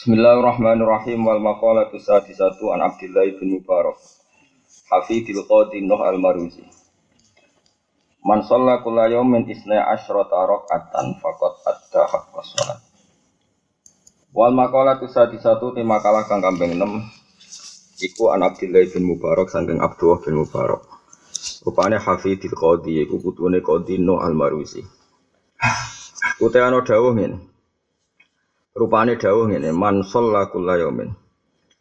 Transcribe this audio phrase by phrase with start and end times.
[0.00, 1.28] Bismillahirrahmanirrahim.
[1.28, 4.00] Wal maqalatu sadisatu an Abdullah bin Mubarak.
[4.88, 6.64] Hafidil Qadi Nuh al-Maruzi.
[8.24, 12.80] Man shalla kulla yawmin isna asyrata raka'atan faqad adda haqqas shalat
[14.32, 20.24] Wal maqalatu sadisatu te makalah kang kambing 6 iku an Abdullah bin Mubarak saking Abdullah
[20.24, 20.80] bin Mubarak.
[21.60, 24.80] Rupane Hafidil Qadi iku putune Qadi Nuh al-Maruzi.
[26.40, 27.49] Utai ana dawuh ngene
[28.70, 31.10] Rupane dawuh ngene, man shalla kulla yaumin.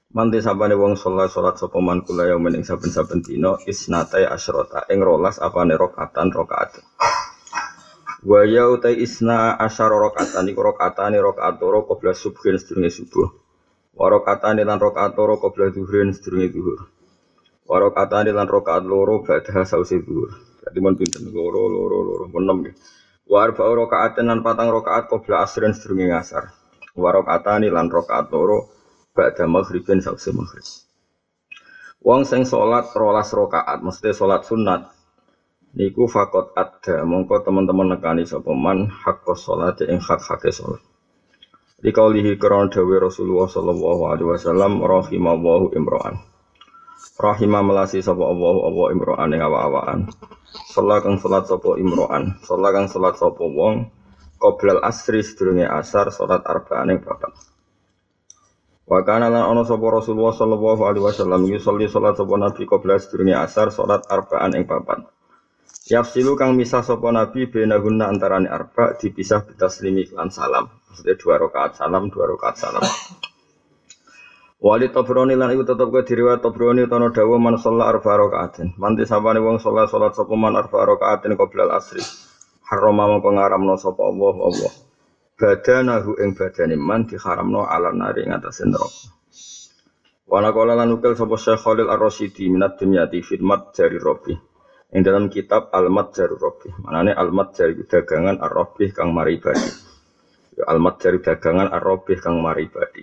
[0.09, 4.97] Manti sabane wong sholat salat sapa man kulla yaumin ing saben-saben dina isnatai asyrota ing
[5.05, 6.81] rolas apane rakaatan rakaat.
[8.25, 13.30] Wa ya utai isna asyara rakaatan iku rakaatane rakaat loro qabla subhin sedurunge subuh.
[13.94, 16.89] Wa rakaatane lan rakaat loro qabla zuhrin sedurunge zuhur.
[17.69, 20.33] Wa rakaatane lan rakaat loro badha sause zuhur.
[20.66, 22.73] Dadi mun pinten loro loro loro enem.
[23.30, 26.49] Wa arba rakaatan lan patang rakaat qabla asrin sedurunge ngasar
[26.98, 28.70] warokatani lan rokaat loro
[29.13, 30.66] ba'da maghribin sausi maghrib.
[32.00, 34.88] Wong sing salat rolas rokaat, mesti salat sunat.
[35.75, 40.81] Niku fakot ada, mongko teman-teman nekani sapa man hakko salat ing hak-hake salat.
[41.80, 46.23] Di kaulihi krono dawe Rasulullah sallallahu alaihi wasallam rahimallahu imro'an.
[47.19, 49.99] Rahimah melasi sapa Allah Allah imro'an ing awa-awaan.
[50.71, 53.92] Salat kang salat sapa imro'an, salat kang salat sapa wong
[54.40, 57.36] qoblal asri sedurunge asar salat arba'ane bapak.
[58.90, 63.36] Wa kana lan ana sapa Rasulullah sallallahu alaihi wasallam yusolli salat sapa nabi qoblal sedurunge
[63.36, 65.06] asar salat arba'an ing papat.
[65.90, 70.70] Yafsilu kang misah sapa nabi benahunna antarane arba dipisah bitaslimi lan salam.
[70.90, 72.82] Maksudnya dua rakaat salam, dua rakaat salam.
[74.60, 78.76] Wali Tabrani lan iku tetep ke diriwayat Tabrani tono dawa man sholat arba rakaatin.
[78.76, 82.02] Manti sapane wong sholat sholat sapa man arba rakaatin qoblal asri
[82.70, 84.73] harama mongko ngaramno sapa Allah Allah.
[85.39, 89.09] Badanahu ing badane man diharamno ala nari ing atase neraka.
[90.30, 94.38] Wana kala lan ukil sapa Syekh Khalil Ar-Rasyidi minat dimyati fitmat jari Robi
[94.94, 99.70] ing dalam kitab Al-Mat Jari Robi manane Al-Mat Jari dagangan Ar-Robi kang mari badi.
[100.61, 103.02] Al-Mat Jari dagangan Ar-Robi kang mari badi.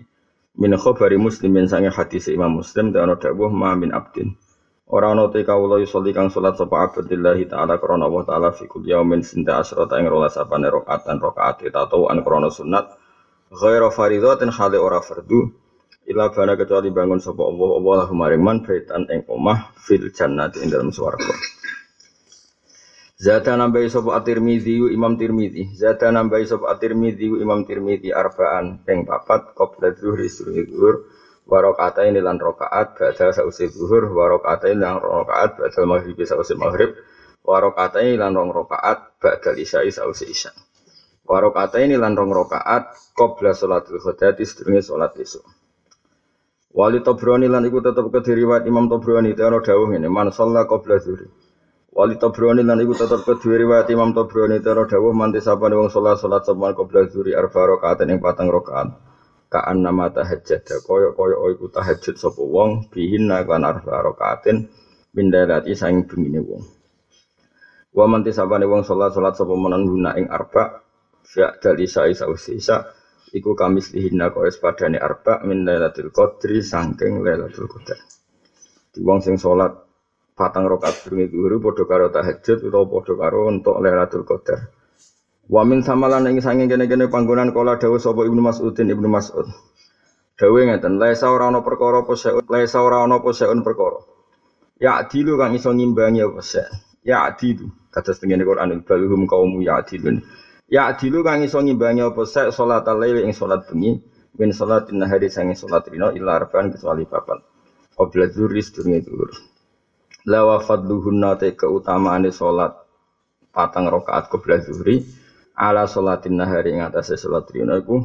[0.56, 4.38] Min khabari muslimin sange hadis Imam Muslim dan ana dawuh ma min abdin
[4.86, 8.94] Orang ana te kawula yusolli kang salat sapa abdillahi taala krana Allah taala fi kulli
[8.94, 12.94] yaumin sinta asrata ing rolas apane rakaatan rakaat atau an krana sunat.
[13.50, 15.50] Ghaira faridatin hale ora fardu.
[16.06, 20.70] Ila bana kecuali bangun sapa Allah Allah maring man baitan ing omah fil jannati ing
[20.70, 21.34] dalam swarga.
[23.16, 29.56] Zata nambahi sapa at-Tirmidzi Imam Tirmidzi Zata nambahi sapa at-Tirmidzi Imam Tirmidzi arbaan ping papat
[29.56, 31.08] qabla zuhri zuhur
[31.46, 36.90] warokata ini lan rokaat ba'da sausi zuhur warokata ini lan rokaat ba'da maghrib sausi maghrib
[37.46, 40.50] warokata ini lan rong rokaat ba'da isya'i sausi isya
[41.22, 45.46] warokata ini lan rong rokaat qabla sholatul khudati sedurunge sholat isuk
[46.76, 51.24] Wali Tobroni lan iku tetep kediriwat Imam Tobroni teono dawuh ini man sholla qabla zuhri.
[51.88, 56.44] Wali Tobroni lan iku tetep kediriwat Imam Tobroni teono dawuh manti sapane wong sholat sholat
[56.44, 57.32] saban qabla zuhri?
[57.32, 58.92] Arba rokaat ing patang rokaat
[59.46, 62.90] kaan nama tahajud koyo koyo iku tahajud sapa wong.
[62.90, 64.66] Bihin lan arba rakaatin
[65.14, 66.62] mindalati saing bengine wong.
[67.96, 70.82] Wa man tisabane wong salat salat sapa menan guna ing arba.
[71.26, 72.76] Fi dal isa isa isa
[73.34, 75.42] iku kamis lihinna koyo padane arba.
[75.46, 77.98] Min lailatul qadri saking lailatul qadar.
[78.92, 79.72] Di wong sing salat
[80.36, 84.75] patang rakaat bengi dhuwur padha karo tahajud utawa padha karo untuk lailatul qadar
[85.46, 89.46] Wa min samalan ing sange kene-kene panggonan kala dawuh sapa Ibnu Mas'udin Ibnu Mas'ud.
[90.34, 94.02] Dawuh ngeten, laisa ora ana perkara apa seun, laisa ora ana apa seun perkara.
[94.76, 96.66] Ya adilu kang iso ngimbangi apa se.
[97.06, 100.20] Ya adilu kados tengene Quran baluhum kaum ya adilun.
[100.68, 103.96] Ya adilu kang iso ngimbangi apa se salat lail ing salat bengi
[104.36, 107.40] min salatin nahari sange salat rino illa arfan kecuali papat.
[107.96, 109.30] Qabla dzuri sedurunge dzur.
[110.26, 112.76] La wa fadluhunna te keutamaane salat
[113.54, 115.00] patang rakaat qabla dzuri
[115.56, 117.96] ala sholatin nahari ing atase salat rina iku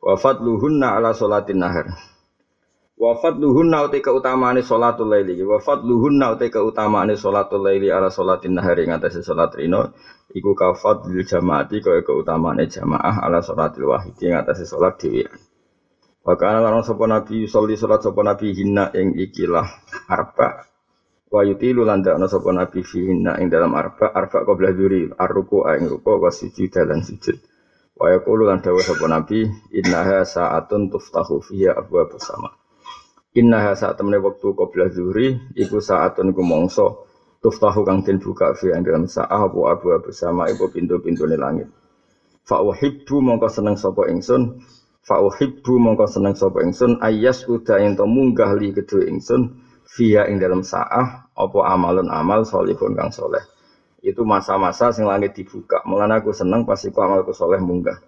[0.00, 1.92] wa fadluhunna ala sholatin nahar.
[2.94, 8.88] Wa fadluhunna uti keutamaane salatul laili wa fadluhunna uti keutamaane salatul laili ala sholatin nahari
[8.88, 9.92] ing atase salat rina
[10.32, 15.30] iku ka fadlil jamaati kaya keutamaane jamaah ala sholatil wahidi ing atase salat dhewean.
[16.24, 19.68] Wa kana lan sapa nabi sholli salat sapa nabi hinna ing ikilah
[20.08, 20.64] arba
[21.34, 25.90] wa yutilu lan dakna sapa nabi fihinna ing dalam arba arba qabla dzuri arruku ing
[25.90, 27.42] ruku wa sujud lan sujud.
[27.98, 29.42] Wa yaqulu lan dawuh sapa nabi
[29.74, 32.54] innaha sa'atun tuftahu fiha abwaab sama.
[33.34, 36.86] Innaha saat temene wektu qabla dzuri iku sa'atun iku mangsa
[37.42, 41.66] tuftahu kang den buka fi ing dalam sa'ah apa abwaab sama iku pintu-pintune langit.
[42.46, 44.62] Fa uhibbu mongko seneng sapa ingsun.
[45.02, 47.02] Fa uhibbu mongko seneng sapa ingsun.
[47.02, 49.50] Ayas uda ento munggah li kedue ingsun
[49.98, 53.42] via ing dalam saah Opo amalun amal solihun kang soleh
[54.04, 57.98] itu masa-masa sing langit dibuka mulane aku seneng pas iku amalku soleh munggah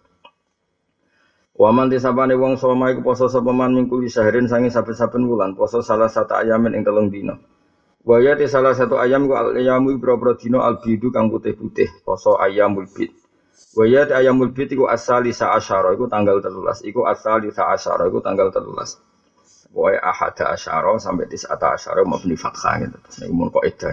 [1.56, 6.04] Waman tisabane wong soma iku poso sapa man minggu sahrin sange saben-saben wulan poso salah
[6.04, 7.32] satu ayamin ing telung dina.
[8.04, 12.84] Waya di salah satu ayam ku al ayamu ibro-bro dina albidu kang putih-putih poso ayamul
[12.92, 13.08] bid.
[13.72, 18.04] Waya di ayamul bid iku asali sa asyara iku tanggal 13 iku asali sa asyara
[18.04, 19.15] iku tanggal 13.
[19.76, 22.96] Pokoknya ahada asharoh sampai tis'ata asyara mabni fatkah gitu.
[22.96, 23.92] Terus nih umur kok itu.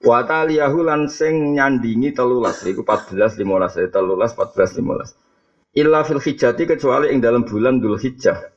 [0.00, 2.64] Wata liyahu lan sing nyandingi telulas.
[2.64, 5.76] Iku 14, 15, telulas, 14, 15.
[5.76, 8.48] Illa fil hijjati kecuali yang dalam bulan dul hijjah.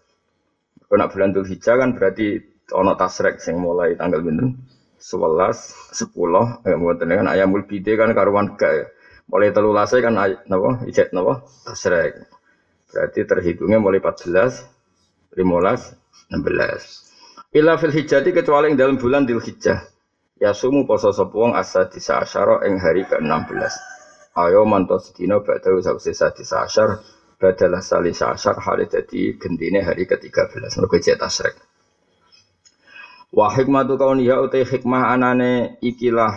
[0.88, 2.39] Kalau bulan dul hijjah kan berarti
[2.71, 4.63] ono tasrek sing mulai tanggal binten.
[5.04, 8.88] 11, 10, eh, mungkin kan ayam bide kan karuan gak eh.
[9.27, 12.24] Mulai telulas kan ayat napa, hijat napa, tasrek.
[12.88, 14.63] Berarti terhitungnya mulai 14,
[15.36, 16.03] 15,
[16.34, 17.54] 16.
[17.54, 19.86] Illa fil hijjati kecuali ing dalam bulan Dhul Hijjah.
[20.42, 23.74] Ya sumu poso sapa wong asa disa asyara ing hari ke-16.
[24.34, 26.98] Ayo mantos sedina badau sause sadis asyar
[27.38, 31.54] badalah salis asyar hari jadi gendine hari ke-13 mergo cek tasrek.
[33.30, 36.34] Wa hikmatu kauniha utai hikmah anane ikilah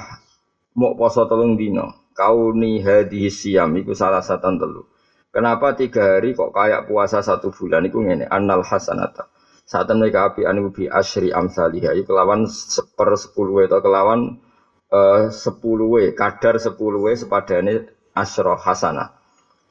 [0.77, 2.13] mau poso telung dino.
[2.13, 4.85] Kauni hadhihi siyam iku salah satu telu.
[5.33, 9.29] Kenapa tiga hari kok kayak puasa satu bulan iku ngene annal hasanata.
[9.67, 14.39] Saat mereka api anu bi asyri amsalihah iku kelawan seper sepuluh atau kelawan
[14.95, 19.19] uh, sepuluh w kadar sepuluh w sepadane asro hasana.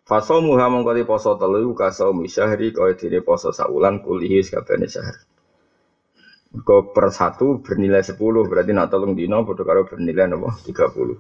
[0.04, 5.16] Faso muha mengkoti poso telu kasau misyahri kau dini poso saulan kulihi sekabene syahr.
[6.68, 11.16] Kau per satu bernilai sepuluh berarti nak tolong dino bodoh karo bernilai nopo tiga puluh.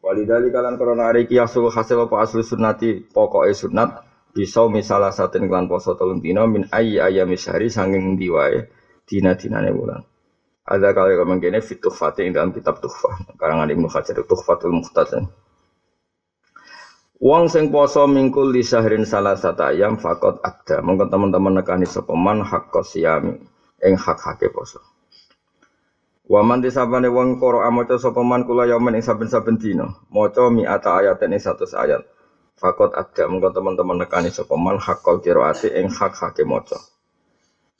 [0.00, 3.90] Walidali kalian korona hari kiasul hasil apa asli sunati pokoknya sunat
[4.30, 8.70] bisa misalnya satin klan poso tolong dino min ayi ayam misyahri sanging diwae
[9.06, 10.06] dina dina bulan.
[10.70, 15.26] Ada kali kau menggene fituh fatih dalam kitab tuhfah karangan ibnu Hajar tuhfatul muhtasin.
[17.20, 20.80] Wong sing poso mingkul di syahrin salah satu ayam fakot ada.
[20.80, 23.34] Mungkin teman-teman nekani sopeman hak kosiami
[23.82, 24.80] ing hak hake poso.
[26.30, 30.06] Waman disabane wong koro amoco sopeman kula yaman ing saben-saben dino.
[30.14, 32.06] Moco mi ata ayat ing satu ayat.
[32.60, 33.24] Fakot ada.
[33.24, 36.76] Mungkin teman-teman nekani sopeman hak kol kiroati ing hak hake moco.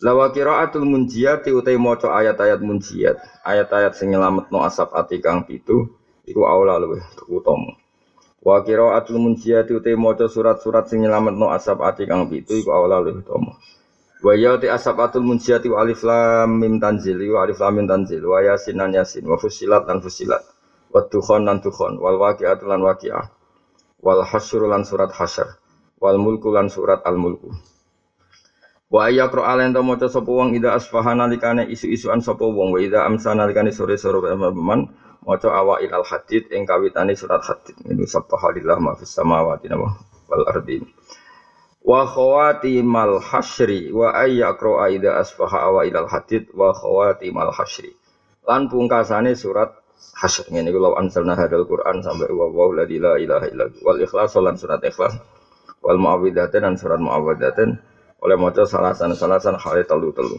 [0.00, 3.20] Lawa kiraatul munjiat utai moco ayat-ayat munjiat.
[3.44, 5.92] Ayat-ayat sing nyelamet no asap ati kang pitu.
[6.24, 7.76] Iku aula luwih utama.
[8.40, 13.20] Wa qiraatul munjiyati uti maca surat-surat sing nyelametno asap ati kang pitu iku awal luwih
[13.20, 13.52] utama.
[14.24, 18.24] Wa ya ti asabatul munjiyati wa alif lam mim tanzil wa alif lam mim tanzil
[18.24, 20.40] wa yasin lan yasin wa fusilat lan fusilat
[20.88, 23.39] wa dukhan lan dukhan wal waqi'atu lan waqi'ah
[24.00, 25.46] wal hasyru lan surat hasyr
[26.00, 27.52] wal mulku lan surat al mulku.
[28.90, 33.06] Wa ayakro alen to maca sapa wong ida asfahana likane isu-isuan sapa wong wa ida
[33.06, 37.76] amsana likane sore-sore man Maca awa ilal hadid ing kawitane surat hadid.
[37.84, 40.80] Ini subhanallah ma fis samawati wal ardi.
[41.84, 42.08] Wa
[42.84, 46.72] mal hasyri wa ayyakra aida asfaha awa ilal hadid wa
[47.36, 47.92] mal hasyri.
[48.48, 49.76] Lan pungkasane surat
[50.20, 54.36] hasyr ngene iku law anzalna hadal Quran sampai wa wa la ilaha illa wal ikhlas
[54.36, 55.16] lan surat ikhlas
[55.80, 57.80] wal muawwidzatain dan surat muawwidzatain
[58.20, 60.36] oleh maca salasan-salasan hal telu-telu.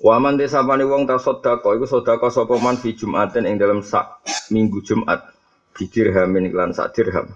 [0.00, 4.24] Waman desa pani wong ta sedekah iku sedekah sapa man fi Jumatin ing dalam sak
[4.48, 5.28] minggu Jumat
[5.76, 7.30] bi dirhamin iklan sak dirham.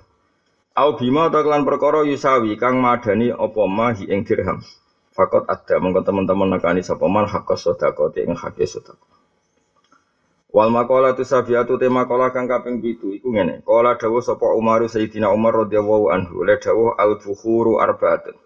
[0.74, 4.58] Au bima ta kelan perkara yusawi kang madani apa mahi ing dirham.
[5.14, 9.13] Fakot ada mengko teman-teman nekani sapa man hak sedekah ing hak sedekah.
[10.54, 13.66] Wal makola tu sabiatu tema kola kang kaping pitu iku ngene.
[13.66, 18.38] Kola dawuh sapa Umar Sayyidina Umar radhiyallahu anhu le dawuh al bukhuru arbaatun.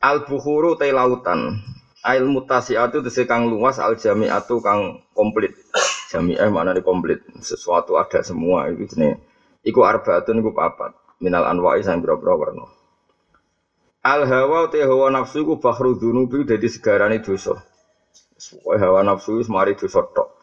[0.00, 1.60] Al bukhuru te lautan
[2.06, 5.58] Ail mutasiatu itu kang luas al jamiatu kang komplit.
[6.08, 7.18] Jami'ah mana di komplit.
[7.44, 9.20] Sesuatu ada semua itu jenis.
[9.66, 10.94] Iku arbaatun iku papat.
[11.18, 12.64] Minal anwa'i sang boro-boro warna.
[14.06, 17.58] Al hawa te hawa nafsu iku bahru dzunubi dadi segarane dosa.
[18.38, 20.35] Pokoke hawa nafsu wis mari dosa tok.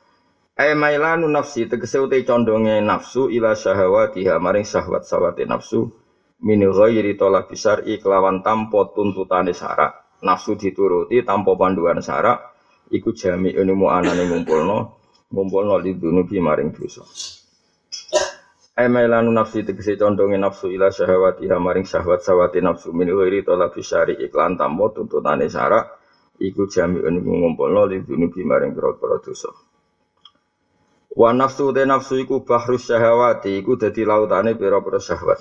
[0.62, 5.80] Ai mailanu nafsi tegese ute condonge nafsu ila syahawatiha maring syahwat sawate nafsu.
[6.46, 9.92] Min ghairi tolak besar iklawan tampo tuntutane syarak.
[10.28, 12.38] Nafsu dituruti tanpa panduan syarak.
[12.94, 14.78] Iku jami ilmu anane ngumpulno
[15.34, 17.02] ngumpulno lidunubi maring dosa.
[18.78, 22.94] Emelanu nafsi tegese condonge nafsu ila syahwati maring syahwat sawati nafsu.
[22.94, 25.86] Min ghairi talab syari iklan tanpa tuntutane syarak.
[26.38, 29.50] Iku jami ilmu ngumpulno lidunubi maring pira-pira dosa
[31.14, 35.38] Wa nafsu de nafsu iku bahru syahwati iku dadi lautane pira-pira syahwat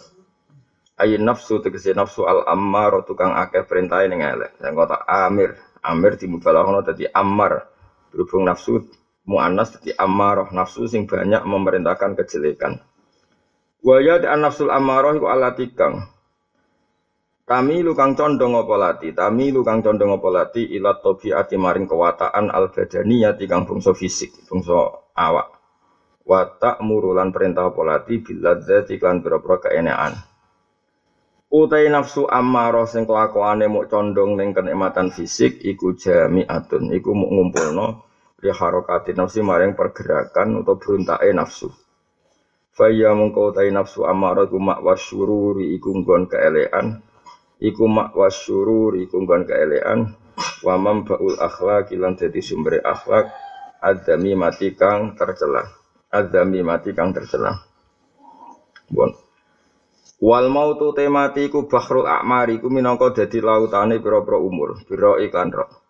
[1.01, 4.53] Ayin nafsu tegese nafsu al ammar tukang akeh perintah ning elek.
[4.61, 7.65] Yang kota amir, amir dimubalaghana dadi ammar.
[8.13, 8.85] Berhubung nafsu
[9.25, 12.77] muannas dadi ammarah, nafsu sing banyak memerintahkan kejelekan.
[13.81, 16.07] Wa ya an nafsul ammarah iku alati kang
[17.43, 22.71] Tami lukang condong apa lati, tami lukang condong apa lati ilat ati maring kewataan al
[22.71, 25.62] badaniyati kang bangsa fisik, bangsa awak.
[26.23, 30.15] Watak murulan perintah apa lati biladzati kan pira-pira keenekan.
[31.53, 37.87] Utai nafsu ammarah sing kelakuane muk condong ning kenikmatan fisik iku jami'atun, iku muk ngumpulno
[38.41, 41.69] li harokati nafsi maring pergerakan atau beruntake nafsu.
[42.73, 47.05] Faya mengkau tai nafsu ammarah ku mak wasyururi iku nggon keelekan.
[47.61, 50.17] Iku mak wasyurur iku nggon kaelean
[50.65, 53.29] wa baul akhlak lan dadi sumber akhlak
[53.83, 55.82] adami mati kang tercela
[56.13, 57.57] adami mati kang tercela
[58.93, 59.11] bon
[60.21, 65.83] wal mautu temati iku bahrul a'mari iku minangka dadi lautane pira-pira umur pira iklan roh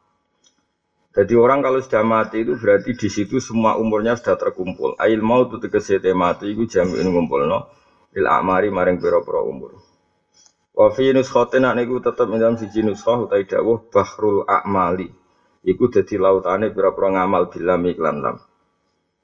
[1.13, 4.97] jadi orang kalau sudah mati itu berarti di situ semua umurnya sudah terkumpul.
[4.97, 7.69] Ail mau tuh tegese mati itu jamin ngumpul no.
[8.17, 9.77] Il amari maring pira-pira umur.
[10.73, 11.29] Wa fi nek
[11.77, 15.13] niku tetep ing dalam siji nuskhah utawi dawuh bahrul a'mali.
[15.69, 18.37] Iku dadi lautane pira-pira ngamal bilam iklan lam.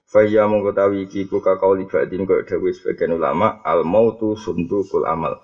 [0.09, 5.37] Faya mongko tawi iki ku kakau libadin kaya dawuh sebagian ulama al mautu sundukul amal.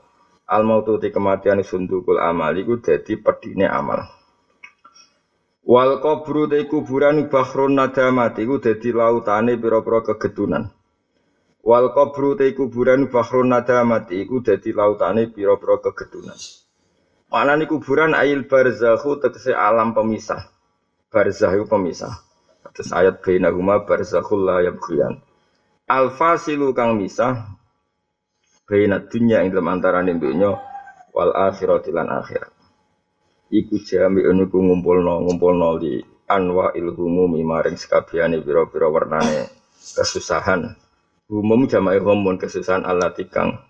[0.49, 4.09] Al mautu ti kematian sundukul amal iku dadi pedine amal.
[5.68, 10.73] Wal kubru te kuburan bahrun nadamat iku dadi lautane pira-pira kegedunan.
[11.61, 16.40] Wal kubru te kuburan bahrun nadamat iku dadi lautane pira-pira kegedunan.
[17.28, 20.40] Maknane kuburan ail barzakhu tegese alam pemisah.
[21.12, 22.12] Barzah iku pemisah.
[22.73, 25.21] Terus ayat bainahuma barzakhul la yabghiyan.
[25.90, 27.59] Al fasilu kang misah
[28.64, 30.56] baina dunya ing dalam antarané dunya
[31.12, 32.49] wal akhirati lan akhirat.
[33.52, 39.49] Iku jami niku ngumpulno ngumpulno li anwa ilhumumi maring sekabehane pira-pira warnane
[39.94, 40.73] kesusahan
[41.28, 43.61] Umum jama'i homun kesusahan Allah tikang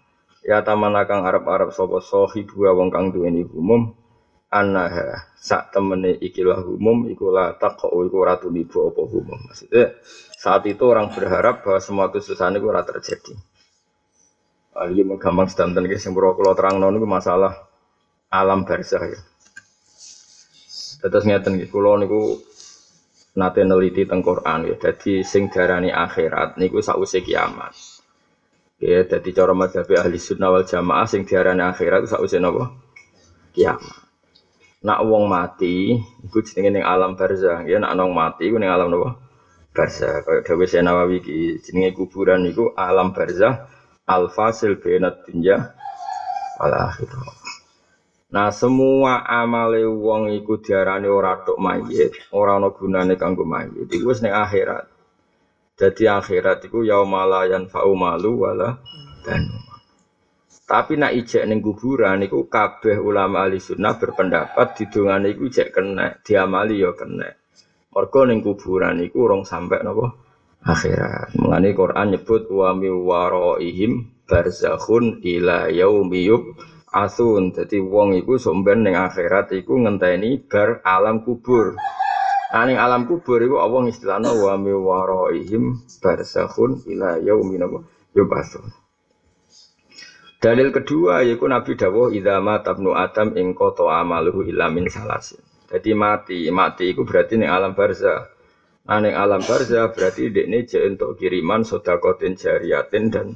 [0.44, 3.96] Ya tamana kang Arab-Arab sapa sahibu wong kang duweni umum
[4.54, 9.50] anaha sak temene ikilah umum iku la taqo iku ora tulibu apa umum.
[9.50, 9.99] Maksudnya
[10.38, 13.34] saat itu orang berharap bahwa semua kesusahan itu ora terjadi.
[14.78, 17.66] Ali mau gampang sedanten ke sing kula terangno niku masalah
[18.30, 19.20] alam barzah ya.
[21.02, 22.38] Terus ngeten nggih kula niku
[23.34, 24.75] nate neliti teng Quran ya.
[24.78, 27.75] Dadi sing darani akhirat niku sakwise kiamat.
[28.82, 32.75] Ya, dadi cara madzhab ahli sunnah wal jamaah sing diarani akhirat sakwise napa?
[33.54, 34.03] Kiamat.
[34.84, 37.64] Nak wong mati iku jenenge ning alam barzah.
[37.64, 39.16] Ya nak nong mati iku ning alam napa?
[39.72, 40.20] Barzah.
[40.20, 43.64] Kaya dawuh Nawawi iki jenenge kuburan niku alam barzah
[44.04, 45.72] al fasil bainad dunya
[46.60, 47.32] wal akhirah.
[48.34, 53.88] Nah semua amale wong iku diarani ora tok mayit, ora ana gunane kanggo mayit.
[53.88, 54.84] Iku wis ning akhirat.
[55.80, 58.78] Jadi akhirat iku yaumala yanfa'u malu wala
[59.24, 59.48] dan
[60.64, 66.16] tapi nak ijek ning kuburan iku kabeh ulama ahli sunnah berpendapat didongane iku ijek kena,
[66.25, 67.28] diamali ya kena.
[67.92, 70.16] Mergo ning kuburan iku urung sampe napa?
[70.64, 71.37] Akhirat.
[71.37, 76.33] Mengani Quran nyebut wa mi waraihim barzakhun ila yaumi
[76.88, 81.76] asun jadi wong iku somben ning akhirat iku ngenteni bar alam kubur.
[82.56, 87.85] Aning alam kubur iku Allah istilahna wa mi waraihim barzakhun ila yaumin
[88.16, 88.83] yubasun
[90.44, 95.40] Dalil kedua yaitu Nabi dawuh idza tabnu adam ing qata amaluhu illa min salasin.
[95.72, 98.28] Jadi mati, mati itu berarti ning alam barzah.
[98.84, 103.26] Nah, ning alam barzah berarti dekne je untuk kiriman sedekatin jariyatin dan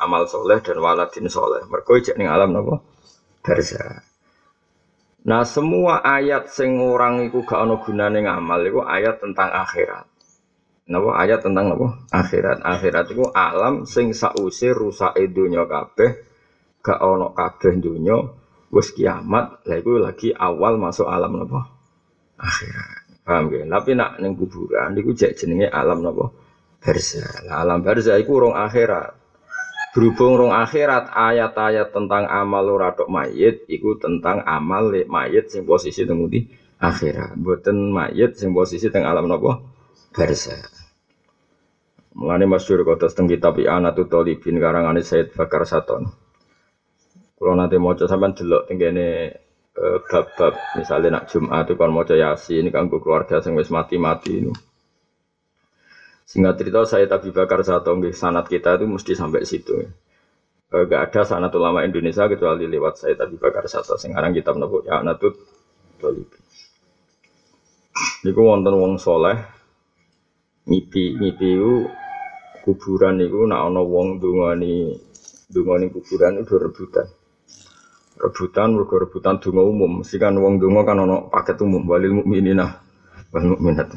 [0.00, 1.60] amal soleh dan waladin soleh.
[1.68, 2.80] Mergo jek ning alam napa?
[3.44, 4.00] barza.
[5.28, 10.08] Nah semua ayat sing orang iku gak ono gunane ngamal iku ayat tentang akhirat.
[10.88, 11.88] Napa ayat tentang apa?
[12.16, 12.64] Akhirat.
[12.64, 16.24] Akhirat iku alam sing sause rusake donya kabeh,
[16.86, 18.14] gak ono kabeh donya,
[18.70, 21.66] wis kiamat, lha iku lagi awal masuk alam napa?
[22.38, 23.26] Akhirat.
[23.26, 23.66] Paham ya?
[23.66, 26.30] Tapi nak ning kuburan niku jek jenenge alam napa?
[26.78, 27.26] Barza.
[27.42, 29.26] Nah, alam barza iku urung akhirat.
[29.96, 35.64] Berhubung rong akhirat ayat-ayat tentang amal ora tok mayit iku tentang amal le mayit sing
[35.64, 36.20] posisi teng
[36.76, 37.32] akhirat.
[37.34, 39.64] Mboten mayit sing posisi teng alam napa?
[40.12, 40.52] Barza.
[42.12, 46.12] Mulane masyhur kotos teng kitab I'anatu Talibin karangane Said Bakar Saton.
[47.36, 49.08] Kalau nanti mau sampean delok teng kene
[49.76, 54.52] eh, bab-bab misalnya nak Jumat itu kan mau Yasin kanggo keluarga sing wis mati-mati ini.
[56.26, 59.84] Singkat cerita saya tapi bakar satu nggih sanat kita itu mesti sampai situ.
[60.66, 64.82] Eh, gak ada sanat ulama Indonesia kecuali lewat saya tapi Bakar Sato sekarang kita menebuk
[64.82, 65.38] ya Natut
[66.02, 66.26] Tolib.
[68.26, 69.38] Niku wonten wong soleh
[70.66, 71.86] ngipi ngipi u
[72.66, 74.90] kuburan niku nak ana wong dungani
[75.46, 77.06] dungani kuburan itu rebutan.
[78.16, 80.00] Rebutan mergo rebutan donga umum.
[80.00, 82.80] Mesti kan wong donga kan ana paket umum walil mukminina
[83.28, 83.92] wal mukminat.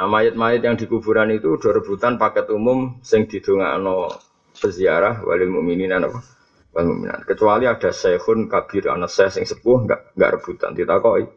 [0.00, 4.08] Nah mayat-mayat yang di kuburan itu udah rebutan paket umum sing didongakno
[4.56, 6.24] peziarah walil mukminin apa
[6.72, 7.28] wal mukminat.
[7.28, 11.28] Kecuali ada syekhun kabir anak saya sing sepuh enggak enggak rebutan ditakoi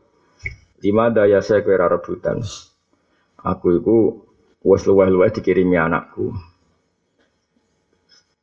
[0.80, 2.40] lima daya saya kira rebutan.
[3.44, 3.98] Aku itu
[4.64, 6.34] wes luweh-luweh dikirimi anakku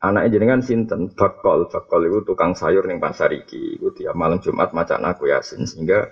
[0.03, 1.15] anaknya jenengan sinten?
[1.15, 1.71] Bakol.
[1.71, 3.79] Bakol itu tukang sayur ning pasar iki.
[3.79, 5.63] Itu tiap malam Jumat macan aku yasin.
[5.65, 6.11] Sehingga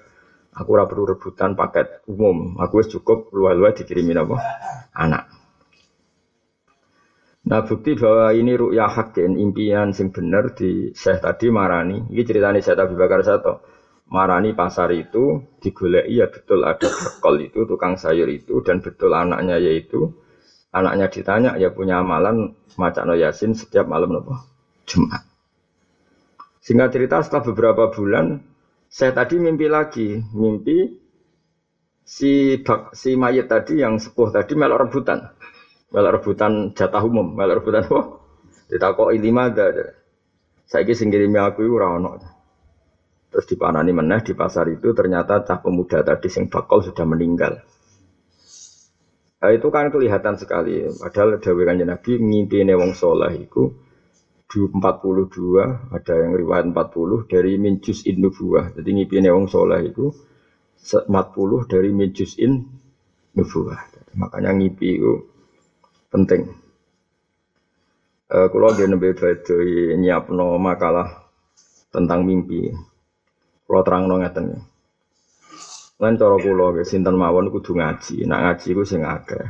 [0.55, 2.55] aku ora perlu rebutan paket umum.
[2.63, 4.37] Aku wis cukup luweh-luweh dikirimi apa
[4.95, 5.25] anak.
[7.41, 11.99] Nah bukti bahwa ini ru'ya hakin, impian sing bener di Syekh tadi marani.
[12.13, 13.55] Ini ceritanya Syekh Abi Bakar Sato.
[14.11, 19.57] Marani pasar itu digoleki ya betul ada bekol itu, tukang sayur itu, dan betul anaknya
[19.63, 20.19] yaitu
[20.71, 24.35] anaknya ditanya ya punya amalan no yasin setiap malam nopo
[24.87, 25.23] Jumat.
[26.61, 28.43] Singkat cerita setelah beberapa bulan
[28.91, 30.99] saya tadi mimpi lagi, mimpi
[32.03, 35.31] si bak, si mayat tadi yang sepuh tadi melok rebutan
[35.91, 38.00] melok rebutan jatah umum, melok rebutan apa?
[38.71, 39.99] Ditakoki lima ada.
[40.71, 42.11] Saiki sing ngirimi aku ora ono.
[43.31, 47.59] Terus dipanani meneh di pasar itu ternyata cah pemuda tadi sing bakal sudah meninggal.
[49.41, 50.85] Nah, itu kan kelihatan sekali.
[51.01, 53.73] Padahal Dawe Kanjeng Nabi ngimpi wong soleh itu
[54.51, 54.77] 42
[55.95, 58.77] ada yang riwayat 40 dari minjus in nubuah.
[58.77, 60.13] Jadi ngimpi wong soleh itu
[60.85, 61.09] 40
[61.73, 62.69] dari minjus in
[63.33, 63.81] nubuah.
[64.19, 65.15] Makanya ngipi itu
[66.11, 66.51] penting.
[68.31, 71.27] Uh, kalau dia nembe badai nyiapno makalah
[71.91, 72.71] tentang mimpi.
[73.67, 74.19] Kalau terang no
[76.00, 78.25] Lain cara kula sinten mawon kudu ngaji.
[78.25, 79.45] Nak ngaji ku sing akeh.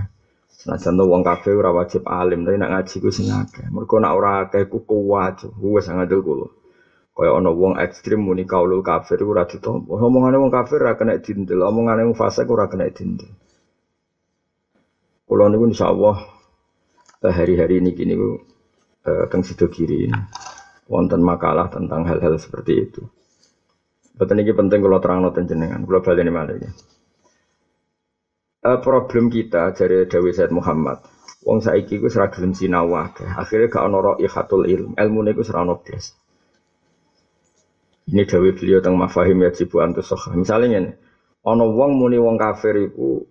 [0.51, 3.71] Senajan to wong kabeh ora wajib alim, tapi nak ngaji ku sing akeh.
[3.71, 6.51] Mergo nak ora akeh ku kuwat, wis ngandel kula.
[7.15, 9.95] Kaya ana wong ekstrim muni kaulul kafir ora ditampa.
[9.95, 13.31] Omongane wong kafir ora kena dindel, omongane wong fasik ora kena dindel.
[15.29, 16.17] Kula niku insyaallah
[17.23, 20.11] hari-hari ini gini uh, teng sido kiri
[20.91, 23.03] wonten makalah tentang hal-hal seperti itu.
[24.21, 26.69] Betul ini penting kalau terang noten jenengan, kalau balik ini malah ya.
[28.61, 31.01] Uh, problem kita dari Dewi Said Muhammad,
[31.49, 36.13] wong saiki ku seragam sinawah, akhirnya gak ono roh ikhatul ilm, ilmu niku serano blas.
[38.13, 40.93] Ini Dewi beliau tentang mafahim ya cipu antus Misalnya ini,
[41.41, 43.25] ono wong muni wong kafir iku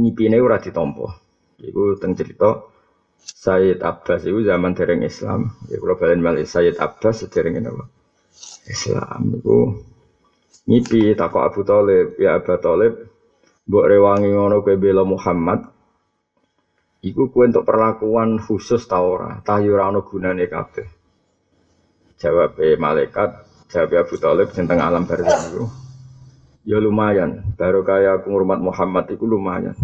[0.00, 1.12] nyipine ura ditompo.
[1.60, 2.64] Iku teng cerita
[3.20, 5.52] Sayyid Abbas itu zaman dereng Islam.
[5.68, 7.84] Ya kalau balen Sayyid Abbas sedereng apa?
[8.64, 9.56] Islam itu
[10.64, 12.94] ngipi takok Abu Thalib, ya Abu Thalib
[13.64, 15.72] mbok rewangi ngono kowe bela Muhammad.
[17.04, 19.40] Iku kowe untuk perlakuan khusus ta ora?
[19.44, 20.88] Ta yo ora ono gunane kabeh.
[22.16, 23.30] Jawab malaikat,
[23.68, 25.64] jawab Abu Thalib tentang alam barzakh itu.
[26.64, 29.76] Ya lumayan, baru kaya aku ngurmat Muhammad itu lumayan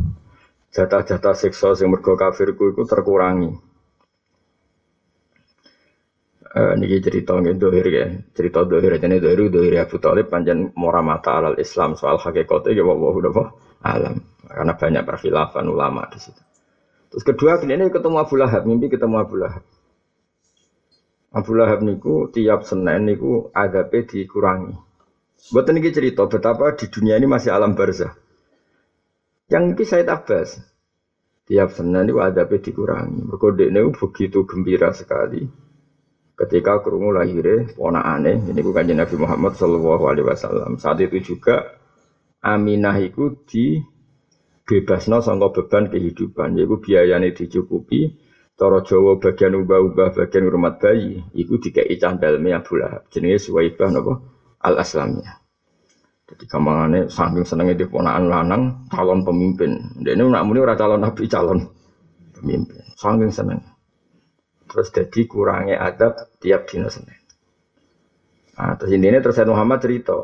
[0.71, 3.51] jatah-jatah siksa sing mergo kafirku itu terkurangi.
[6.51, 8.07] Uh, niki cerita nggih dohir ya.
[8.35, 12.83] Cerita dohir jane dohir dohir Abu Thalib panjang mora mata alal Islam soal hakikate ya
[12.83, 12.99] wa
[13.87, 14.19] alam.
[14.51, 16.43] Karena banyak perfilafan ulama di situ.
[17.11, 19.63] Terus kedua ini ketemu Abu Lahab, mimpi ketemu Abu Lahab.
[21.31, 24.75] Abu Lahab niku tiap Senin niku adabe dikurangi.
[25.55, 28.11] Buat ini cerita betapa di dunia ini masih alam barzah.
[29.51, 30.59] Yang ini saya Abbas.
[31.47, 33.27] Tiap Senin itu adabnya dikurangi.
[33.27, 35.43] Berkode ini begitu gembira sekali.
[36.41, 37.69] Ketika kerungu lahirnya
[38.01, 38.41] aneh.
[38.41, 40.81] ini bukan Nabi Muhammad Shallallahu Alaihi Wasallam.
[40.81, 41.77] Saat itu juga
[42.41, 43.77] Aminah itu di
[44.65, 46.57] bebasno sangka beban kehidupan.
[46.57, 48.17] Yaitu biayanya dicukupi.
[48.57, 51.21] Toro Jawa bagian ubah-ubah bagian rumah bayi.
[51.37, 53.05] Iku dikai candalme Abu Lahab.
[53.13, 54.13] Jenis Suwaibah nopo
[54.65, 55.41] al-Aslamiyah.
[56.31, 59.99] Jadi kamangane saking senengnya di ponaan lanang calon pemimpin.
[59.99, 61.67] Dia ini nak muni ora calon nabi calon
[62.33, 62.81] pemimpin.
[62.95, 63.61] Saking seneng.
[64.71, 67.19] Terus jadi kurangnya adab tiap dina Senin.
[68.55, 70.15] Nah, terus ini terus Muhammad cerita.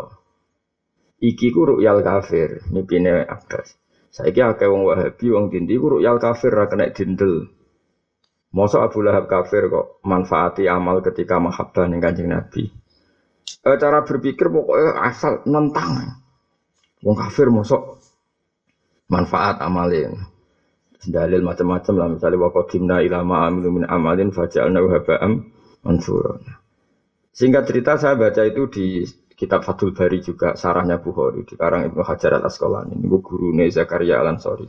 [1.16, 3.74] Iki ku ru'yal kafir, mimpine Abbas.
[4.12, 7.50] Saiki akeh wong Wahabi, wong dindi ku ru'yal kafir ra kena dindel.
[8.54, 12.70] Mosok Abu Lahab kafir kok manfaati amal ketika mahabbah ning Kanjeng Nabi
[13.66, 16.22] e, cara berpikir pokoknya asal nentang.
[17.02, 17.98] Wong kafir mosok
[19.10, 20.14] manfaat amalin.
[21.04, 25.32] Dalil macam-macam lah misalnya wa qadimna ila ma amilu min amalin faja'alna haba'am
[25.84, 26.40] mansura.
[27.36, 29.04] Singkat cerita saya baca itu di
[29.36, 34.24] kitab Fathul Bari juga sarahnya Bukhari di karang Ibnu Hajar al Asqalani ini guru Zakaria
[34.24, 34.64] al Ansori.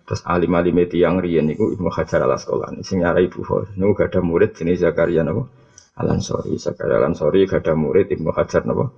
[0.00, 3.76] Terus alim alim yang rian itu Ibnu Hajar al Asqalani sing nyarai Bukhari.
[3.76, 5.44] Niku gak ada murid jenis Zakaria napa
[6.00, 6.56] al Ansori.
[6.56, 8.88] Zakaria al Ansori gak murid Ibnu Hajar napa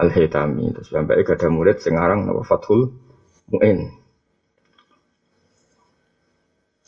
[0.00, 0.72] al Haytami.
[0.72, 2.88] Terus sampai gak murid sing aran napa Fathul
[3.52, 4.05] Muin.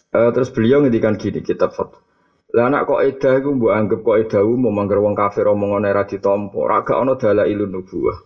[0.09, 2.01] Uh, terus beliau ngendikan gini kitab Fathul
[2.49, 6.09] lah anak kok edah iku mbok anggap kok edah umum mangger wong kafir omongane ra
[6.09, 8.25] ditampa, ra gak ana dalailun nubuwah.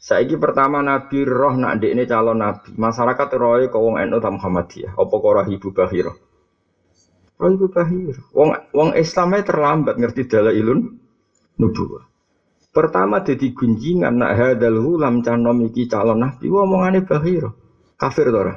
[0.00, 2.72] Saiki pertama Nabi roh nak ndekne calon nabi.
[2.72, 6.12] Masyarakat roe kok wong NU ta Muhammadiyah, apa kok roh Ibu Bahira?
[7.36, 8.22] Roh Ibu Bahira.
[8.32, 10.80] Wong wong Islamnya terlambat ngerti dalailun
[11.60, 12.06] nubuwah.
[12.72, 17.52] Pertama jadi gunjingan nak hadal hulam canom iki calon nabi, omongane Bahira.
[18.00, 18.56] Kafir to ora?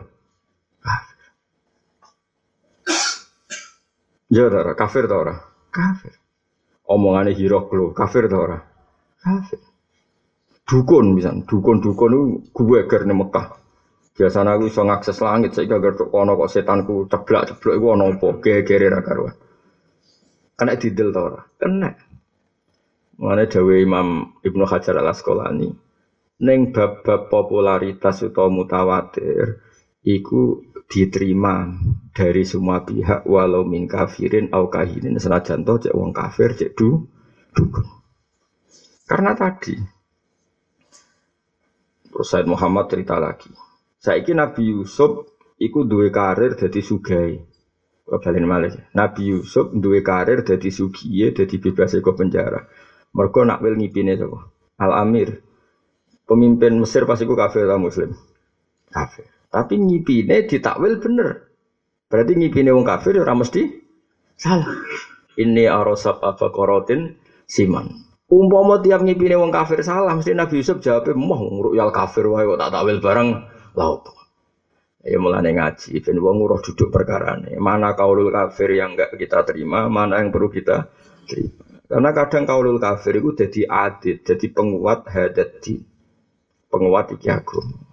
[4.30, 5.36] Ya ora, kafir ta ora?
[5.74, 6.14] Kafir.
[6.86, 8.58] Omongane Hiroklo, kafir ta ora?
[9.18, 9.58] Kafir.
[10.70, 12.22] Dukun bisa, dukun-dukun itu
[12.54, 13.58] gue ger Mekah.
[14.14, 18.28] Biasanya aku bisa ngakses langit, gak ngerti kono kok setanku ceblak ceblok itu ono apa,
[18.44, 19.34] gere ra karuan.
[20.54, 21.42] Kena didel ta ora?
[21.58, 21.90] Kena.
[23.18, 24.08] Mengenai Dawe Imam
[24.46, 25.68] Ibnu Hajar al Asqalani,
[26.46, 29.60] neng bab-bab popularitas atau mutawatir,
[30.06, 31.68] iku diterima
[32.20, 37.08] dari semua pihak walau min kafirin au kahinin senajan toh cek wong kafir cek du
[37.56, 37.88] dukun.
[39.08, 39.80] Karena tadi
[42.12, 43.48] terus Muhammad cerita lagi.
[44.04, 47.40] Saiki Nabi Yusuf iku duwe karir jadi sugai.
[48.04, 48.76] Balen malih.
[48.92, 52.68] Nabi Yusuf duwe karir jadi sugiye jadi bebas ke penjara.
[53.16, 54.52] Mergo nak wil ngipine sapa?
[54.76, 55.40] Al Amir.
[56.28, 58.12] Pemimpin Mesir pasti ku kafir atau muslim?
[58.92, 59.26] Kafir.
[59.50, 61.49] Tapi ngipine ditakwil bener.
[62.10, 63.70] Berarti ngipine wong kafir ora mesti
[64.34, 64.66] salah.
[65.38, 67.86] Ini arosab apa korotin siman.
[68.30, 72.60] Umpama tiap ngipine wong kafir salah, mesti Nabi Yusuf jawabnya, moh yal kafir wae kok
[72.62, 73.30] tak takwil bareng
[73.78, 74.06] laut.
[75.00, 77.56] Ya mulane ngaji, ben wong nguruh duduk perkara ini.
[77.58, 80.92] Mana kaulul kafir yang enggak kita terima, mana yang perlu kita
[81.26, 81.66] terima.
[81.90, 85.66] Karena kadang kaulul kafir itu jadi adit, jadi penguat hadat
[86.70, 87.89] penguat iki agama.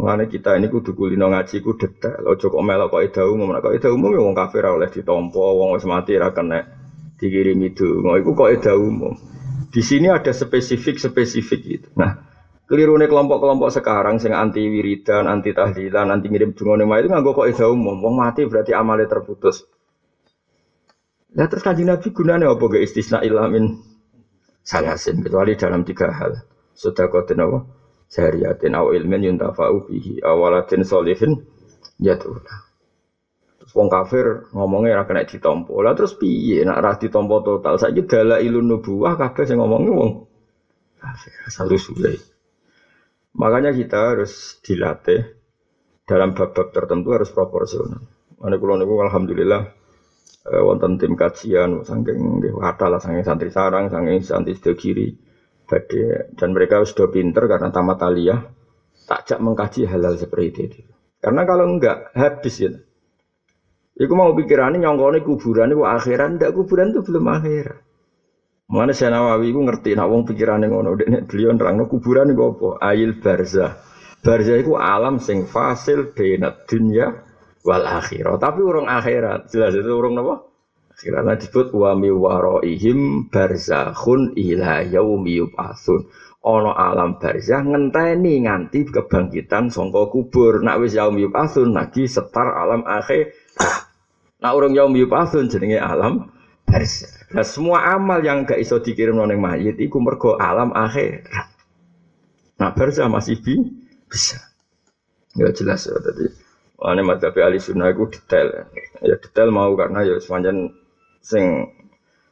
[0.00, 2.24] Mengenai kita ini kudu kulino ngaji ku detail.
[2.24, 3.52] Ojo kok melok kok ida umum.
[3.52, 6.64] Kok ida umum ya wong kafir oleh ditompo, wong wis mati ra kena
[7.20, 8.16] dikirimi donga.
[8.16, 9.12] Iku kok ida umum.
[9.68, 11.88] Di sini ada spesifik-spesifik gitu.
[12.00, 12.16] Nah,
[12.64, 17.52] keliru nih kelompok-kelompok sekarang sing anti wiridan, anti tahlilan, anti ngirim dungane itu nganggo kok
[17.52, 18.00] ida umum.
[18.00, 19.68] Wong mati berarti amalnya terputus.
[21.36, 23.78] Nah terus kanjeng Nabi gunanya apa gak istisna ilamin
[24.64, 26.40] salasin kecuali dalam tiga hal.
[26.74, 27.79] Sudah kau apa?
[28.10, 31.38] Jariyatin aw ilmin yuntafa'u bihi awalatin solihin
[32.02, 32.70] yatula
[33.62, 35.78] terus wong kafir ngomongnya ra kena ditompo.
[35.84, 36.66] Lah terus piye?
[36.66, 37.78] Nak ra ditompo total?
[37.78, 40.10] Saiki dala ilun nubuwah kabeh sing ngomongnya wong
[40.98, 42.18] kafir asal suwe
[43.30, 45.22] makanya kita harus dilatih
[46.02, 48.02] dalam bab-bab tertentu harus proporsional.
[48.42, 49.62] Mana kula niku alhamdulillah
[50.50, 55.14] eh, wonten tim kajian saking nggih lah saking santri sarang saking santri sedekiri
[55.70, 58.50] badai dan mereka sudah pinter karena tamat aliyah
[59.06, 60.82] takjak mengkaji hal-hal seperti itu.
[61.22, 62.70] Karena kalau enggak habis ya.
[64.00, 67.78] Iku mau pikirannya nyongkone kuburan itu akhiran, ndak kuburan itu belum akhirat.
[68.70, 72.68] Mana saya Nawawi itu ngerti, nak wong pikirannya ngono, dek beliau nerang, kuburan itu apa?
[72.80, 73.76] Ail barzah.
[74.24, 77.12] Barzah itu alam sing fasil benat dunia
[77.66, 78.40] wal akhirat.
[78.40, 80.34] Tapi orang akhirat, jelas itu orang apa?
[81.00, 86.04] Karena disebut wa mi waraihim barzakhun ila yaumi yub'atsun.
[86.40, 90.60] Ana alam barzah ngenteni nganti kebangkitan sangka kubur.
[90.60, 93.32] Nak wis yaumi yub'atsun lagi setar alam akhir.
[94.40, 96.28] Nak urung yaumi yub'atsun jenenge alam
[96.68, 97.12] barzah.
[97.30, 101.24] Nah, semua amal yang gak iso dikirim nang mayit iku mergo alam akhir.
[102.60, 103.56] Nah, barzah masih bi
[104.10, 104.36] bisa.
[105.38, 106.26] Ya jelas ya tadi.
[106.80, 108.64] Ini madzhab ahli sunnah itu detail.
[109.04, 110.72] Ya detail mau karena ya sepanjang
[111.20, 111.68] sing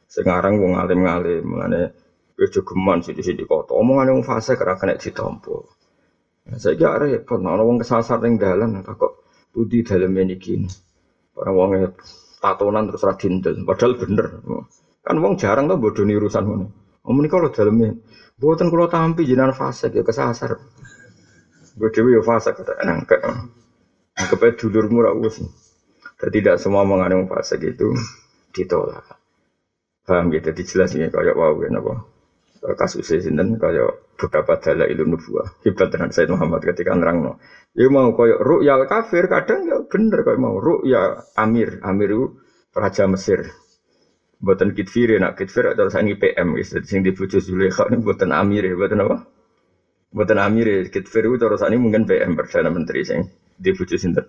[0.09, 1.93] sekarang wong alim-alim mengenai
[2.33, 5.69] bejo geman sini kota omongan yang fase karena kena ditompo
[6.57, 9.21] saya kira repot nah wong kesasar yang dalan kok
[9.53, 10.65] budi dalam ini gini
[11.37, 11.87] orang wongnya
[12.39, 14.25] tatonan terus radindel padahal bener.
[15.03, 16.67] Kan wong jarang tuh bodoh urusan ngono.
[17.03, 17.95] Om ini kalau dalamnya
[18.35, 20.59] buatan kalau tampi jinan fase ya kesasar.
[21.79, 23.19] Gue dewi ya fase kata nangkep.
[24.19, 25.39] Nangkep dulur murah us
[26.19, 27.95] tidak semua mengandung fase gitu
[28.55, 29.05] ditolak.
[30.05, 31.93] Paham gitu, dijelasin kayak wow ya apa
[32.75, 37.39] kasus sinten kayak beberapa dalil ilmu nubuah hebat dengan Said Muhammad ketika nerangno.
[37.71, 42.25] Ya mau kayak ru'yal kafir kadang ya bener kayak mau ru'ya Amir, Amir itu
[42.75, 43.47] raja Mesir.
[44.39, 46.71] Buatan kitfir nak kitfir atau sani PM guys.
[46.87, 49.27] Sing bojo Zulaikha ini buatan amir ya, buatan apa?
[50.15, 50.79] Buatan amir ya.
[50.87, 53.27] Kitfir itu terus ini mungkin PM perdana menteri sing
[53.59, 54.23] di bojo sinten.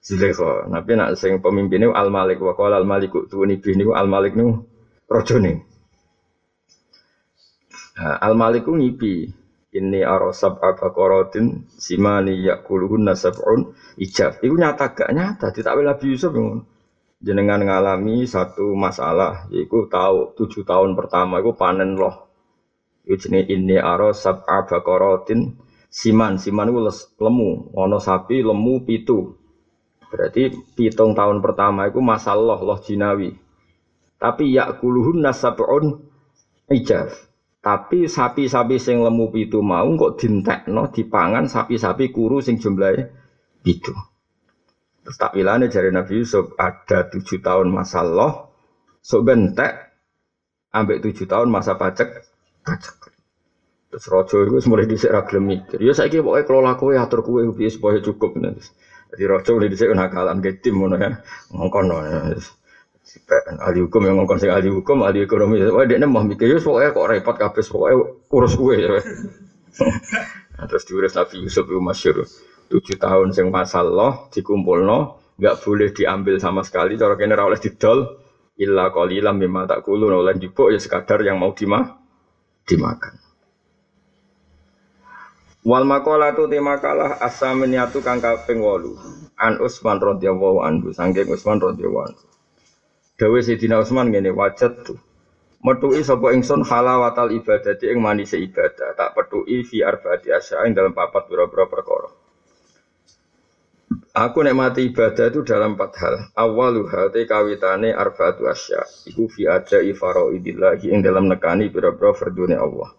[0.00, 0.68] Zulaikha.
[0.68, 4.32] Tapi nak sing pemimpinnya Al Malik wa qala Al Malik tuwani bih niku Al Malik
[4.32, 4.64] niku
[5.08, 5.64] rajane.
[8.00, 9.28] Al Malik ku ngipi
[9.70, 14.40] ini arosab abakorotin simani yakuluhun nasabun ijab.
[14.40, 15.52] Iku nyata gak nyata.
[15.52, 16.32] Tidak Nabi Yusuf
[17.20, 22.32] jenengan ngalami satu masalah yaitu tahu tujuh tahun pertama itu panen loh
[23.04, 25.60] itu jenis ini aro sab abakorotin
[25.92, 26.80] siman siman itu
[27.20, 29.36] lemu ono sapi lemu pitu
[30.10, 33.38] berarti pitung tahun pertama itu masalah loh jinawi
[34.18, 36.04] tapi yakuluhun nasabun
[36.68, 37.14] ijab
[37.62, 43.08] tapi sapi-sapi sing lemu pitu mau kok dintekno dipangan sapi-sapi kuru sing jumlahnya
[43.62, 43.94] pitu
[45.10, 48.52] Terus takwilane dari Nabi Yusuf ada tujuh tahun masa loh,
[49.00, 49.96] so bentek,
[50.76, 52.20] ambek tujuh tahun masa pajak,
[52.62, 52.96] pajak.
[53.90, 55.82] Terus rojo itu mulai disik ragilem mikir.
[55.82, 57.42] Ya saya kira pokoknya kelola kue atur kue
[57.74, 58.38] supaya cukup.
[59.10, 61.10] Jadi rojo mulai disik nakalan ke tim mana ya,
[61.50, 62.20] ngongkon ya.
[63.58, 65.58] ahli hukum yang ngongkon sing ahli hukum, ahli ekonomi.
[65.66, 67.96] Wah dia mau mikir, ya pokoknya kok repot kabeh, pokoknya
[68.30, 68.90] urus kue ya.
[70.70, 72.22] Terus diurus Nabi Yusuf itu masyur
[72.70, 74.98] tujuh tahun sing masalah no
[75.40, 78.22] nggak boleh diambil sama sekali cara kene oleh didol
[78.60, 81.98] illa qalilan mimma takulun oleh jupuk ya sekadar yang mau dimah
[82.68, 83.16] dimakan
[85.60, 85.84] Wal
[86.32, 92.24] tu tema kalah asaminiatu kang kaping 8 an Utsman radhiyallahu anhu sangking Utsman radhiyallahu anhu
[93.20, 94.96] Dawe Sayyidina Utsman ngene wajat tuh
[95.60, 100.96] Metu'i sapa ingsun halawatal ibadati ing manise ibadah tak petuki fi arbaati asya ing dalam
[100.96, 102.08] papat pira-pira perkara
[104.10, 106.14] Aku nek mati ibadah itu dalam empat hal.
[106.34, 108.82] Awaluha te kawitane arbaatu asya.
[109.06, 112.90] Iku fi aja ifara'idillahi ing dalam nekani pira-pira fardune Allah.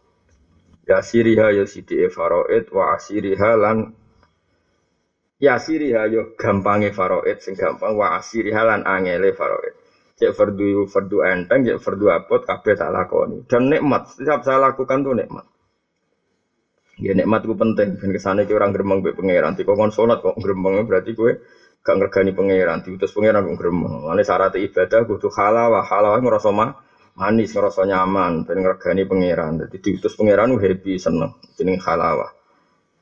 [0.82, 3.94] Ya siriha ya sidi faraid wa asiriha lan
[5.38, 9.78] ya siriha yo ya gampange faraid sing gampang wa asiriha lan angele faraid.
[10.22, 13.42] Cek fardu fardu enteng, cek fardu apot kabeh tak lakoni.
[13.50, 15.46] Dan nikmat, setiap saya lakukan tuh nikmat.
[17.02, 17.98] Ya nikmat ku penting.
[17.98, 19.58] Ben kesane ki orang gremeng mbek pangeran.
[19.58, 21.34] Tiko kon salat kok gremeng berarti kowe
[21.82, 24.06] gak ngergani pangeran, diutus pangeran kok gremeng.
[24.06, 26.78] Mane syarat ibadah kudu halal, halal ngrasa mah
[27.18, 29.60] manis, ngerasa nyaman, ben ngergani pangeran.
[29.66, 31.36] Dadi diutus pangeran happy seneng.
[31.58, 32.28] Jeneng halal.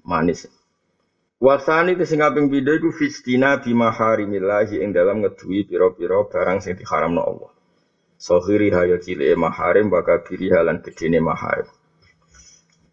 [0.05, 0.49] Manis.
[1.39, 6.75] Wasani itu sing kaping pindho iku fistina bi maharimillahi ing dalam ngeduwi pira-pira barang sing
[6.75, 7.51] diharamno Allah.
[8.19, 11.71] Sohiri hayo cilik maharim bakal kiri halan gedene maharim.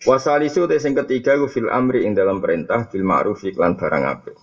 [0.07, 4.39] Wasalisu te sing ketiga ku fil amri ing dalam perintah bil ma'ruf iklan barang apik.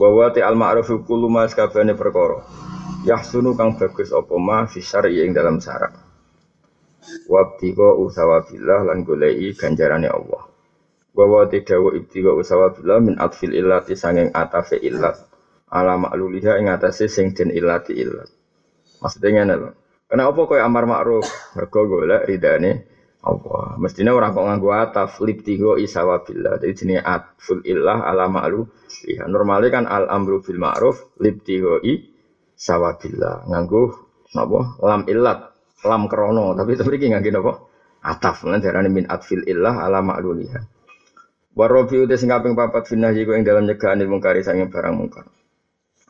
[0.00, 2.40] Bahwa te al ma'ruf kullu ma sakabane perkara.
[3.04, 5.92] Yahsunu kang bagus apa ma fi syar'i ing dalam syarat.
[7.28, 10.48] Wabtiqa usawabillah lan golei ganjarane Allah.
[11.12, 15.20] Bahwa te dawu ibtiqa usawabillah min atfil illati sanging atafe illat.
[15.68, 18.30] Ala makluliha ing atase sing den illati illat.
[19.04, 19.70] Maksudnya ngene lho.
[20.08, 21.26] Kenapa koyo amar ma'ruf?
[21.58, 22.93] Mergo golek ridane
[23.24, 23.80] Allah.
[23.80, 26.60] Mestinya orang kok nganggo ataf lip tigo isawabillah.
[26.60, 28.68] Jadi jenis atful illah ala ma'lu.
[29.08, 32.04] Ya, normalnya kan al amru fil ma'ruf lip tigo i
[32.52, 33.48] sawabillah.
[33.48, 33.82] Nganggo
[34.36, 34.60] napa?
[34.84, 35.38] Lam illat,
[35.88, 36.52] lam krono.
[36.52, 37.52] Tapi tapi iki nganggo napa?
[38.04, 40.60] Ataf lan darane min atfil illah ala ma'luliha.
[41.56, 45.24] Warobi udah sing kaping papat finah jiku ing dalam nyegahan mungkari sanging barang mungkar.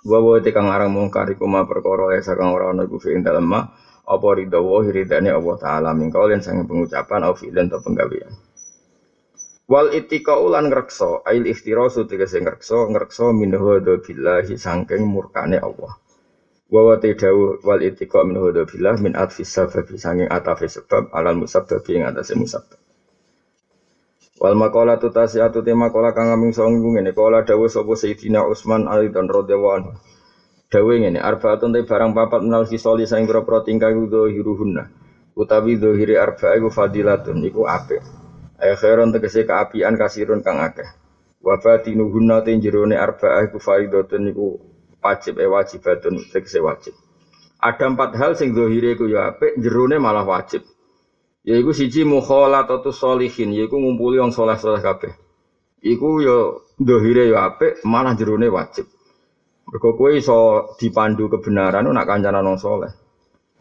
[0.03, 2.53] Wa wa te arang mungkar iku ma perkara ya sakang
[3.23, 3.61] dalem ma
[4.05, 5.91] apa ridha wa ridane Allah taala.
[5.97, 8.33] Min kaulin sang pengucapan au fi'lan atau penggawean.
[9.65, 15.97] Wal ittiqa'u lan ngrekso ail iftirasu tegese ngrekso ngrekso min hada billahi sangking murkane Allah.
[16.69, 21.41] Wa wa tidau wal ittiqa min hada billah min atfis sabab sanging atafe sebab alal
[21.41, 22.81] musabbab ing atase musabbab
[24.35, 27.17] Wal makola tu tasiatu tema kola kang ngaming song ngene.
[27.17, 29.95] Kola dawuh sapa Sayyidina Utsman Ali dan anhu
[30.75, 34.91] Dawe ngene, arbaatun te barang papat menal kisoli saing pira-pira tingkah iku hiruhunna.
[35.39, 38.03] Utawi dohiri arba iku fadilatun iku apik.
[38.59, 40.87] Ayo khairon tegese keapian kasirun kang akeh.
[41.39, 44.59] Wa batinuhunna te jerone arba iku faridatun iku
[44.99, 46.95] wajib e wajibatun tegese wajib.
[47.63, 50.67] Ada empat hal sing dohiri iku ya apik, jerone malah wajib.
[51.47, 55.13] Yaiku siji mukhalatatu sholihin, yaiku ngumpuli wong saleh-saleh kabeh.
[55.87, 56.39] Iku ya
[56.83, 58.91] dohire ya apik, malah jerone wajib.
[59.65, 60.39] Mergo kowe iso
[60.77, 62.93] dipandu kebenaran nak kancana nang soleh.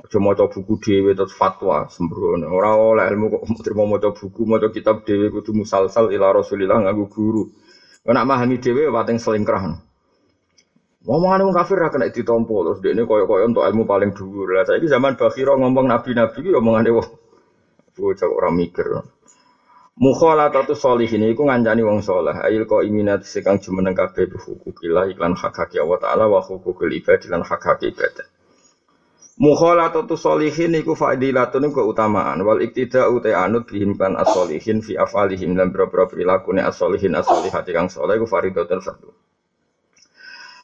[0.04, 2.52] Aja maca buku dhewe terus fatwa sembrono.
[2.52, 7.08] Ora oleh ilmu kok trimo maca buku, maca kitab dhewe kudu musalsal ila Rasulillah nganggo
[7.08, 7.44] guru.
[8.04, 9.64] Nek pahami dhewe pating selingkrah.
[11.04, 14.56] Ngomongan wong kafir ra kena ditompo terus ini koyo-koyo untuk ilmu paling dhuwur.
[14.56, 17.08] Lah saiki zaman Bakhira ngomong nabi-nabi ki omongane wong
[17.96, 18.88] bocah orang mikir.
[19.94, 22.34] Mukhalatatu sholihin iku ngancani wong saleh.
[22.66, 27.46] Ko iminat sekang jumeneng kabeh hukukillah iklan hak hak Allah taala wa hukukul ibad lan
[27.46, 28.26] hak hak ibadah.
[29.38, 35.70] Mukhalatatu sholihin iku fadilatun keutamaan wal iktida uta anut bihim kan as-sholihin fi afalihim lan
[35.70, 37.14] boro-boro prilakune as-sholihin
[37.54, 39.14] kang saleh iku faridatun fardu.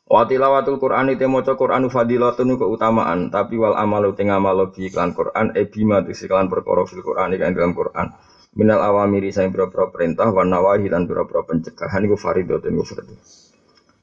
[0.09, 4.33] Wa tilawatul Qur'an itu maca Qur'an fadilatun keutamaan, tapi wal amalu teng
[4.73, 8.09] bi iklan Qur'an e bima iklan perkara fil Qur'an kan dalam Qur'an
[8.57, 13.15] minal awamiri sang boro-boro perintah wa nawahi lan boro-boro pencegahan iku faridatun iku fardhu.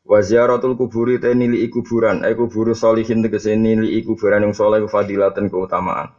[0.06, 4.88] Wa ziyaratul kuburi te nili kuburan ay kuburu solihin tegese nili kuburan yang saleh iku
[4.90, 6.14] fadilatun keutamaan.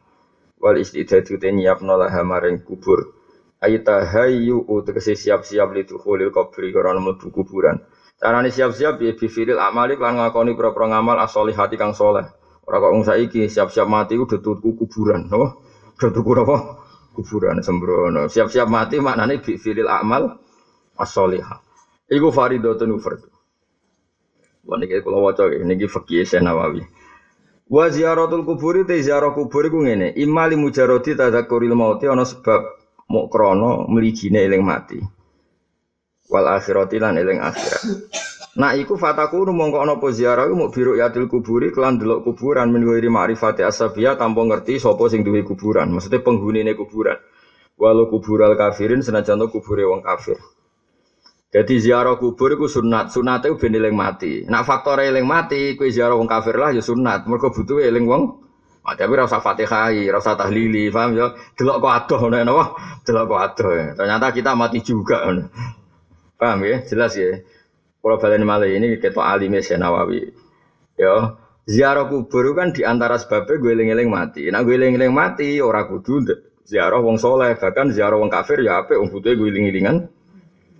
[0.59, 3.15] Wal istidadu te nyiapno laha maring kubur.
[3.63, 7.79] Ayta hayyu tegese siap-siap li dukhulil kubri karena mlebu kuburan.
[8.17, 12.25] Carane siap-siap ya bifilil amali lan ngakoni pro-pro ngamal as-solihati kang saleh
[12.67, 15.63] ora kok saiki siap-siap mati udah tuku kuburan no
[15.95, 16.57] udah tuku apa
[17.17, 18.29] kuburan sembrono.
[18.29, 20.37] Siap-siap mati maknane bi filil amal
[20.93, 21.57] as-sholihah.
[22.13, 23.33] Iku faridatun fardhu.
[24.69, 26.85] Wah niki kula waca niki fikih Nawawi.
[27.67, 32.63] Wa ziyaratul kuburi te ziarah kubur iku ngene, imali mujarradi tadzakuril mauti ana sebab
[33.11, 35.03] mok krana mligine eling mati.
[36.31, 37.83] Wal akhirati lan eling akhirat.
[38.57, 42.89] Nah iku fataku mongko ana apa ziarah muk biru yatil kuburi kelan delok kuburan min
[42.89, 45.93] wiri ma'rifati asabiyah tanpa ngerti sapa sing duwe kuburan.
[45.93, 47.21] Maksudnya penghunine kuburan.
[47.77, 50.41] Walau kubural kafirin senajan kubure wong kafir.
[51.53, 54.41] Jadi ziarah kubur iku sunat, sunate ben eling mati.
[54.49, 57.29] Nak faktor eling mati, kuwi ziarah wong kafir lah ya sunat.
[57.29, 58.41] Mergo butuh eling wong
[58.81, 59.05] mati.
[59.05, 61.29] Tapi ora usah Fatihah, ora usah tahlili, paham ya?
[61.53, 62.63] Delok kok adoh ngono napa?
[63.05, 63.71] Delok kok adoh.
[63.95, 65.23] Ternyata kita mati juga.
[66.35, 66.81] Paham ya?
[66.83, 67.37] Jelas ya.
[68.07, 70.31] Kalau balen malah ini kita alim ya Nawawi.
[70.95, 71.35] Ya,
[71.67, 74.47] ziarah kubur kan di antara sebabnya gue eling-eling mati.
[74.47, 76.23] Nah gue eling-eling mati orang kudu
[76.63, 80.07] ziarah wong soleh bahkan ziarah wong kafir ya apa wong butuh gue eling-elingan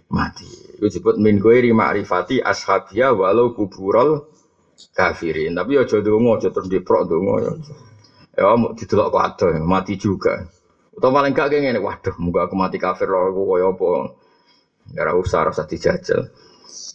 [0.07, 0.47] mati.
[0.79, 4.23] Itu disebut min gue ma'rifati ashabia walau kuburol
[4.95, 5.51] kafirin.
[5.51, 7.51] Tapi ya jodoh dongo, jodoh terus diprok dongo ya.
[8.39, 10.47] Ya mau didelok kok ada mati juga.
[10.95, 13.89] Atau paling gak kayak waduh, muka aku mati kafir loh, aku koyo apa.
[14.95, 16.31] Ya usah, rasa dijajal.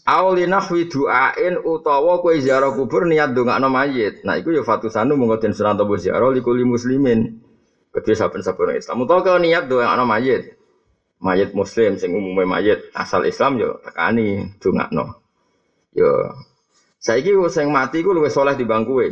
[0.07, 4.21] Auli nahwi du'ain utawa kowe ziarah kubur niat ndongakno mayit.
[4.27, 7.39] Nah iku ya fatusanu monggo den sunan tobo ziarah likuli muslimin.
[7.93, 10.59] Kedhe saben-saben Islam utawa kowe niat ndongakno mayit.
[11.23, 15.05] Mayit muslim sing umume mayit asal Islam yo ya tekani ndongakno.
[15.95, 16.35] Yo ya,
[16.99, 19.07] saiki sing mati ku luwih saleh timbang kowe.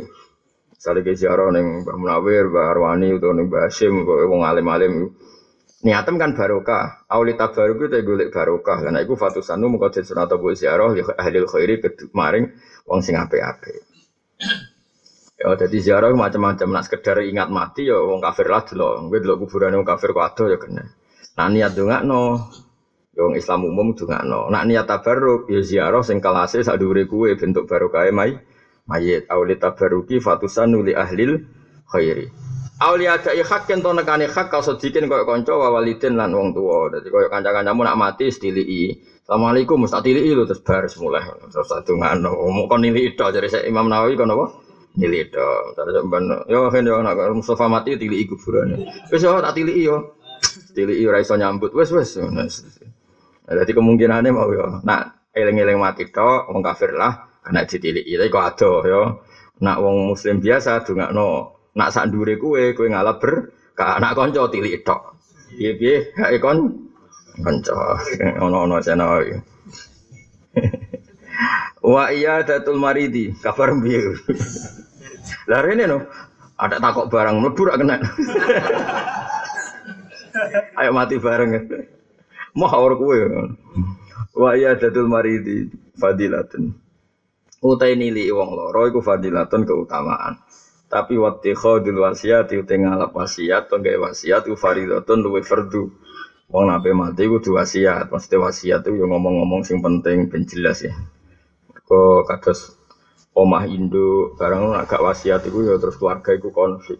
[0.81, 5.13] Ke ziarah ning Mbah Munawir, Mbah Arwani utawa ning Mbah Hasyim wong alim-alim
[5.81, 7.05] niatem kan barokah.
[7.09, 8.81] Auli tabaruk itu golek barokah.
[8.81, 11.75] Karena itu fatusanu muka jadi sunat abu ziarah li ahli khairi
[12.13, 12.45] maring
[12.85, 13.81] wong sing ape-ape.
[15.41, 16.67] Ya jadi ziarah macam-macam.
[16.69, 19.09] Nak sekedar ingat mati ya wong kafir lah dulu.
[19.09, 20.85] Gue dulu kuburan wong kafir kok ada ya kena.
[21.37, 22.49] Nah niat dongak no.
[23.11, 24.47] Ya wong Islam umum dongak no.
[24.53, 26.77] Nak niat tabaruk ya ziarah sing kalase sak
[27.09, 28.37] kuwe bentuk barokah mai
[28.85, 29.25] mayit.
[29.29, 31.37] Auli tabaruki fatusanu li ahli
[31.89, 32.40] khairi.
[32.81, 36.89] Aulia ada hak yang to nekane hak kau sedikin kau konco wawalidin lan wong tua.
[36.89, 38.89] Jadi kau kanca-kancamu nak mati stili
[39.21, 41.21] Assalamualaikum mesti tilii lu terus bar mulai.
[41.53, 44.49] Terus satu ngano mau kon nili itu jadi saya Imam Nawawi kon apa?
[44.97, 48.73] Nili itu terus ben yo kan yo nak Mustafa mati tilii kuburan
[49.13, 50.17] wes yo tak tilii yo.
[50.73, 51.77] Tilii ora iso nyambut.
[51.77, 58.17] Wes wes jadi kemungkinannya mau yo nak eleng-eleng mati to wong kafir lah kena ditilii
[58.17, 59.01] tapi kok ada yo.
[59.61, 60.81] Nak wong muslim biasa
[61.13, 63.33] no Nak sak ndure kowe, kowe ngalap ber
[63.81, 65.17] anak kanca tilik tok.
[65.51, 66.89] Piye-piye hae kon
[67.43, 67.75] kanca
[68.45, 69.05] ono-ono sena
[71.81, 74.13] Wa iya datul maridi, kabar piye?
[75.49, 76.05] Lah rene no,
[76.61, 77.97] ada takok barang mlebu ra kena.
[80.77, 81.51] Ayo mati bareng.
[82.53, 83.17] Mau ora kowe.
[84.37, 85.65] Wa iya datul maridi
[85.97, 86.69] fadilatun.
[87.61, 90.37] Utai nili wong loro iku fadilatun keutamaan.
[90.91, 95.87] Tapi waktu khodul wasiat itu ngalap wasiat atau gak wasiat itu faridatun luwe fardu.
[96.51, 98.11] Wong nabe mati kudu wasiat.
[98.11, 100.91] Maksudnya wasiat itu yang ngomong-ngomong sing penting ben jelas ya.
[101.87, 102.75] Kok kados
[103.31, 106.99] omah Indo barang agak wasiat itu ya terus keluarga itu konflik.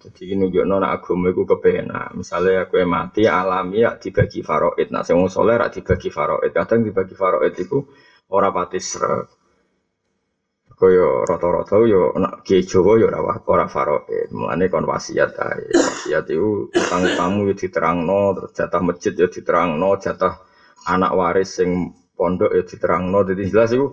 [0.00, 2.14] Jadi ini juga nona agama itu kebena.
[2.14, 4.88] Misalnya aku yang mati alami ya dibagi faroid.
[4.94, 6.54] Nah, saya mau soleh dibagi faroid.
[6.54, 7.84] Kadang dibagi faroid itu
[8.30, 9.39] orang pati serak
[10.80, 13.20] Kaya rata-rata yo nak kiai Jawa yo ora
[13.52, 14.32] ora faraid.
[14.32, 15.68] Mulane kon wasiat ae.
[15.76, 20.40] Wasiat iku utang-utangmu yo diterangno, terus jatah masjid yo diterangno, jatah
[20.88, 23.18] anak waris sing pondok yo diterangno.
[23.28, 23.86] Jadi jelas iku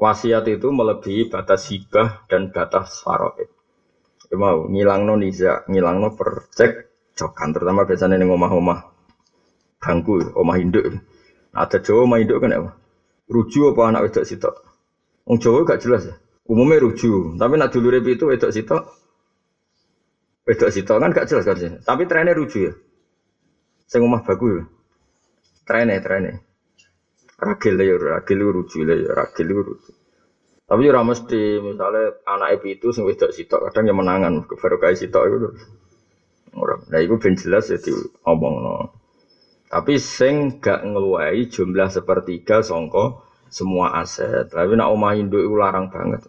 [0.00, 3.52] Wasiat itu melebihi batas hibah dan batas faraid.
[4.32, 8.80] Ya mau ngilangno niza, ngilangno percek jokan terutama biasanya ning omah-omah
[9.76, 10.88] bangku, omah induk.
[11.52, 12.70] Ada Jawa omah induk kan apa?
[13.28, 14.56] Ruju apa anak wedok sitok?
[15.28, 16.16] Wong Jawa gak jelas ya.
[16.50, 18.82] Umumnya ruju, tapi nak dulure itu wedok sitok.
[20.50, 21.78] Wedok sitok kan gak jelas kan.
[21.78, 22.72] Tapi trennya ruju ya.
[23.86, 24.62] Sing omah baku ya.
[25.62, 26.42] Trennya, trennya.
[27.38, 29.94] Ragil ya, ragil rujuk ya, ragil rujuk.
[30.66, 35.24] Tapi ora mesti misalnya anak itu sing wedok sitok kadang yang menangan baru kayak sitok
[35.30, 35.48] itu.
[36.54, 36.82] Ora.
[36.90, 37.78] Nah itu ben jelas ya
[38.26, 38.90] no.
[39.70, 44.50] Tapi sing gak ngeluai jumlah sepertiga songko semua aset.
[44.50, 46.26] Tapi nak omah induk itu larang banget.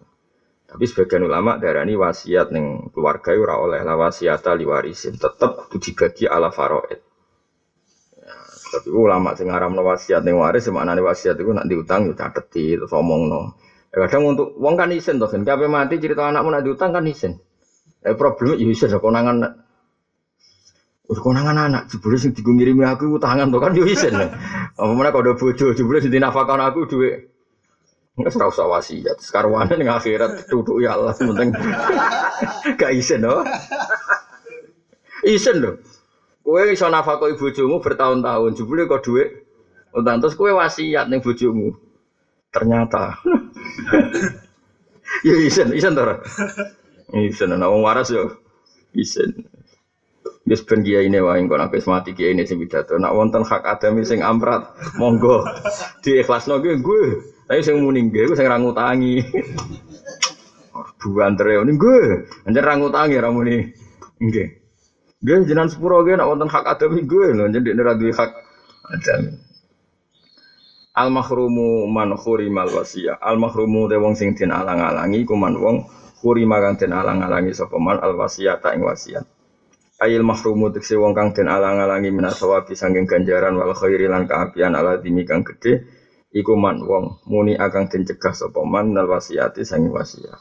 [0.72, 6.24] Tapi sebagian ulama darani wasiat neng keluarga ora oleh lah wasiat ali warisin tetap dibagi
[6.24, 6.96] ala faraid.
[8.72, 12.88] Tapi ulama sing ngaramno wasiat ning waris maknane wasiat iku nak diutang yo cateti terus
[12.88, 13.52] omongno.
[13.92, 17.04] Ya kadang untuk wong kan isin to kan kabeh mati cerita anakmu nak diutang kan
[17.04, 17.36] isin.
[18.00, 19.60] Eh problem yo isin konangan
[21.12, 22.56] konangan anak jebule sing digo
[22.88, 24.16] aku utangan to kan yo isin.
[24.16, 27.31] Apa meneh kok bojo jebule sing dinafakon aku dhuwit
[28.12, 29.16] Nggak usah usah wasiat.
[29.24, 31.48] Sekarang ning akhirat duduk ya Allah penting
[32.80, 33.40] gak isin loh.
[35.24, 35.80] Isin loh.
[36.44, 39.46] Kue iso nafakoi bojomu bertahun-tahun, jebule kok duit
[39.96, 41.72] utang terus kue wasiat nih bojomu.
[42.52, 43.16] Ternyata.
[45.26, 46.04] ya isen, isen to.
[47.16, 48.28] Isen ana wong waras yo.
[48.92, 49.32] Isen.
[50.42, 53.00] Wis ben kiai ini wae kok nek mati kiai ini sing pidato.
[53.00, 54.68] Nak wonten hak adami sing amrat,
[55.00, 55.48] monggo
[56.04, 57.31] diikhlasno kuwi gue.
[57.46, 59.18] Tapi sing muni nggih sing ra ngutangi.
[61.02, 62.00] Buantere ini gue.
[62.46, 63.56] Anjen ra ngutangi ra muni
[64.22, 64.48] nggih.
[65.22, 68.30] Gue jenengan sepuro gue nak wonten hak adami gue loh, jadi ora duwe hak
[68.90, 69.38] adami.
[70.92, 73.22] Al mahrumu man khurimal wasiyah.
[73.22, 75.86] Al mahrumu de wong sing den alang-alangi ku man wong
[76.20, 79.24] khurima kang den alang-alangi sapa man al wasiyata ing wasiat.
[80.02, 85.22] Ail mahrumu wong kang den alang-alangi minasawabi sanging ganjaran wal khairi lan kaapian ala dimi
[85.22, 86.01] kang gedhe
[86.32, 90.40] iku man wong muni akang den cegah sapa man nal wasiyati sanging wasiat.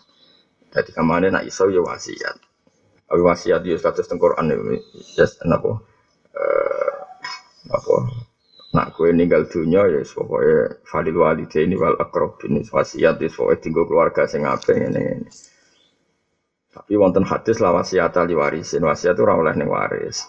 [0.71, 2.39] Dadi kamane nak iso ya wasiat.
[3.11, 4.79] Awi wasiat ya status tengkoran ini,
[5.19, 5.83] yes, napa,
[6.31, 6.91] eh,
[7.67, 7.95] apa,
[8.71, 11.99] nak kue ninggal dunia ya pokoknya falil walide ini wal
[12.47, 15.29] ini wasiat ya pokoknya tinggal keluarga sing apa ini ini.
[16.71, 20.23] Tapi wonten hadis lah wasiat ali warisin wasiat itu oleh ning waris.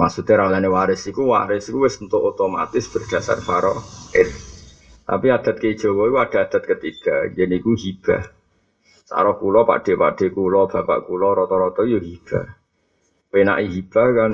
[0.00, 3.76] Maksudnya oleh ning waris itu waris itu untuk otomatis berdasar faro.
[5.12, 8.32] Tapi adat ke Jawa itu ada adat ketiga, jadi itu hibah.
[9.04, 12.48] Sarah kulo, pak de, pak de kulo, bapak kulo, roto-roto yo hibah.
[13.28, 14.32] Penai hibah kan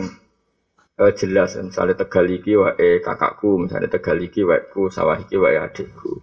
[1.03, 6.23] eh, jelas, misalnya tegal iki wae kakakku, misalnya tegal iki ku, sawah iki wae adikku.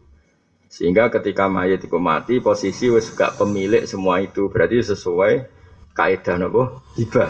[0.72, 5.52] Sehingga ketika mayat itu mati, posisi wis gak pemilik semua itu, berarti sesuai
[5.92, 7.28] kaidah nopo hibah.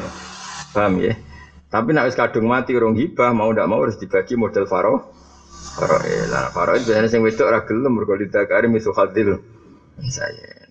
[0.78, 1.18] Paham ya?
[1.74, 5.15] Tapi nak wis kadung mati urung hibah, mau ndak mau harus dibagi model faro.
[5.74, 5.98] Faro
[6.30, 9.42] lah, faro itu biasanya sing wedok ora gelem mergo didakari misu hadil.
[10.06, 10.70] Saya.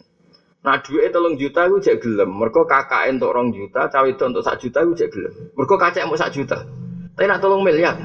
[0.65, 2.31] Nah duit tolong juta gue cek gelem.
[2.41, 5.35] Mereka kakak untuk rong juta, cawe itu untuk sak juta gue cek gelem.
[5.53, 6.65] Mereka kacek mau sak juta.
[7.15, 8.01] Tapi nak tolong miliar.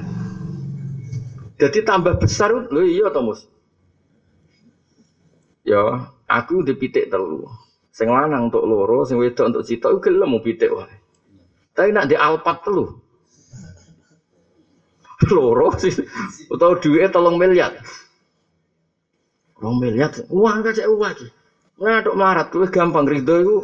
[1.60, 3.48] Jadi tambah besar lo iya Tomus.
[5.64, 7.48] Ya, aku dipitik telu.
[7.92, 10.96] Sing lanang untuk loro, sing wedok untuk cita, gelem mau pitik wae.
[11.76, 12.96] Tapi nak di alpat telu.
[15.36, 15.92] Loro sih,
[16.48, 17.76] atau duit tolong miliar.
[19.60, 21.28] Rong miliar, uang kacek uang lagi.
[21.80, 23.56] Ngaduk melarat tuh gampang ridho itu.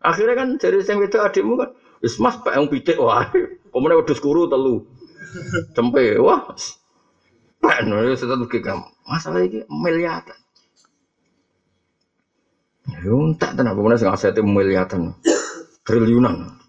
[0.00, 3.24] Akhirnya kan dari yang itu adikmu kan, wis mas pak yang pitik wah,
[3.72, 4.84] kemudian udah kuru telu,
[5.76, 6.52] cempe wah,
[7.60, 7.76] pak
[8.16, 8.84] sudah tuh kamu.
[9.08, 10.40] Masalah ini miliaran.
[12.84, 15.16] Ya tak tenar, kemudian sing asetnya miliaran,
[15.88, 16.60] triliunan,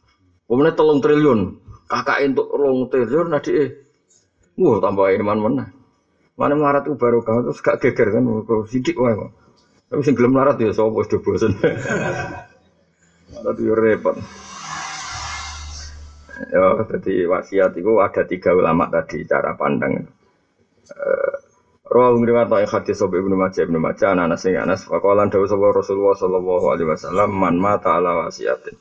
[0.47, 1.59] kemudian telung triliun,
[1.91, 3.84] kakak untuk rong triliun nadi eh,
[4.55, 5.63] wah tambah iman mana,
[6.39, 8.23] mana baru kau terus gak geger kan,
[8.67, 9.31] sidik wah.
[9.85, 11.53] Tapi sing gelem larat ya sapa wis bosen.
[13.37, 14.17] Larat yo repot.
[16.51, 20.03] Ya, jadi wasiat itu ada tiga ulama tadi cara pandang.
[20.91, 21.33] Uh,
[21.85, 25.69] Rawu ngriwat yang hadis sobi Ibnu Majah Ibnu Majah anak sing anas faqalan dawuh sapa
[25.69, 28.73] Rasulullah sallallahu alaihi wasallam man mata ala wasiatin.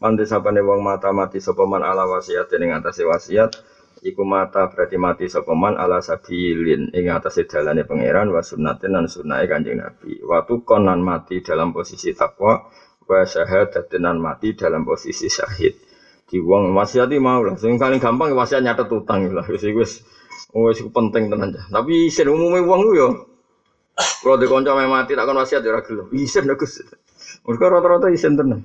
[0.00, 3.60] Man disapane wong mata mati sapa man ala wasiatin ing atase wasiat
[4.04, 9.40] iku mata berarti mati sokoman ala sabilin ing atas dalane pangeran wa sunnatin dan sunnah
[9.48, 10.20] Kanjeng Nabi.
[10.20, 12.68] Waktu konan mati dalam posisi takwa
[13.06, 15.78] wa syahadatin mati dalam posisi syahid.
[16.26, 20.02] Di wong wasiati mau lah, sing paling gampang wasiat nyatet utang lah wis wis
[20.50, 21.54] wis penting tenan.
[21.54, 23.08] Tapi sing umume wong yo
[23.96, 26.12] Kalau di konco mati tak kon wasiat ya ora gelem.
[26.12, 26.84] Isen Gus.
[27.48, 28.60] Mergo rata-rata isen tenan.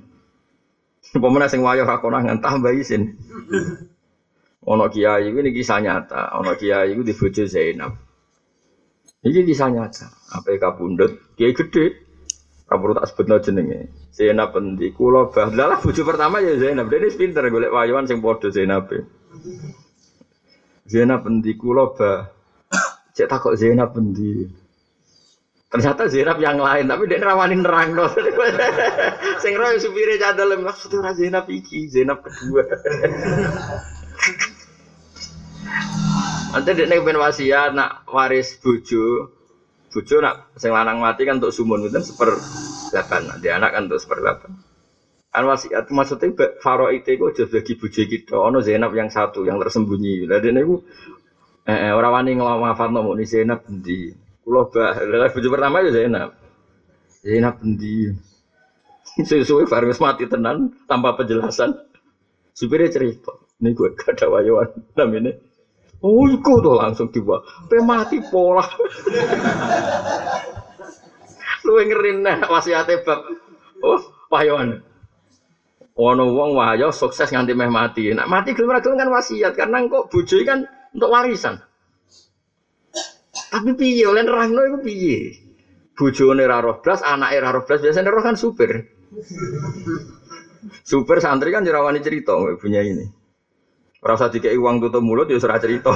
[1.16, 3.16] Pemenang sing wayo ra konangan tambah isen.
[4.62, 6.38] Ono kiai ini kisah nyata.
[6.38, 7.92] Ono kiai itu di bojo Zainab.
[9.26, 10.06] Ini kisah nyata.
[10.38, 11.98] Apa kabundut kiai gede.
[12.70, 13.90] Kamu tak sebut jenenge.
[14.14, 15.50] Zainab endi kula bah.
[15.82, 16.88] Pertama ya Zainab.
[16.88, 18.86] Dene pinter golek wayuan sing padha Zainab.
[20.86, 22.30] Zainab endi kula bah.
[23.12, 24.46] Cek takok Zainab endi.
[25.72, 28.04] Ternyata Zainab yang lain, tapi dia rawani nerang no.
[29.42, 32.60] Sing roy supire cadel maksudnya Zainab iki, Zainab kedua.
[36.52, 39.32] Nanti dia nek wasiat nak waris bojo,
[39.88, 42.28] bojo nak sing lanang mati kan untuk sumun itu seper
[42.92, 44.60] delapan, nanti anak kan untuk seper delapan.
[45.32, 49.56] Kan wasiat maksudnya faro itu kok jadi bagi bojo kita, ono Zainab yang satu yang
[49.64, 50.28] tersembunyi.
[50.28, 50.84] Lah dia niku
[51.64, 54.12] eh, eh ora wani nglawan nomo ni Zainab di
[54.44, 56.36] Kulo bah, lah bojo pertama ya Zainab.
[57.24, 58.12] Zainab endi?
[59.24, 61.80] Sesuai Faris mati tenan tanpa penjelasan.
[62.52, 63.32] Supirnya cerita,
[63.64, 65.32] ini gue gak ada wayuan namanya.
[66.02, 67.38] Oh, iku tuh langsung tiba.
[67.70, 68.66] Pe mati pola.
[71.62, 73.22] Lu ngerin nah wasiate bab.
[73.82, 74.02] Oh,
[74.34, 74.82] wayuan.
[75.94, 78.10] Ono wong wahyo sukses nganti meh mati.
[78.10, 81.62] Nak mati gelem gelem kan wasiat karena kok bojo kan untuk warisan.
[83.52, 85.38] Tapi piye oleh nerangno iku piye?
[85.92, 88.80] Bojone ra roh blas, anake ra roh blas, biasane roh kan super.
[90.80, 93.21] Super santri kan jerawani cerita punya ini.
[94.02, 95.94] Usah dikei uang tutup mulut ya ora cerita.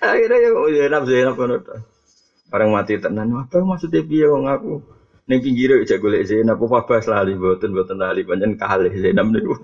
[0.00, 1.60] Akhirnya ya ya nafsu ya nafsu
[2.50, 4.82] Orang mati tenan, apa maksudnya piye wong aku?
[5.30, 9.54] Ning pinggire aja golek Zainab apa bahas lali mboten mboten lali pancen kalih Zainab niku.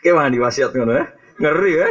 [0.00, 1.04] Kayak mandi wasiat ngono ya.
[1.36, 1.88] Ngeri ya.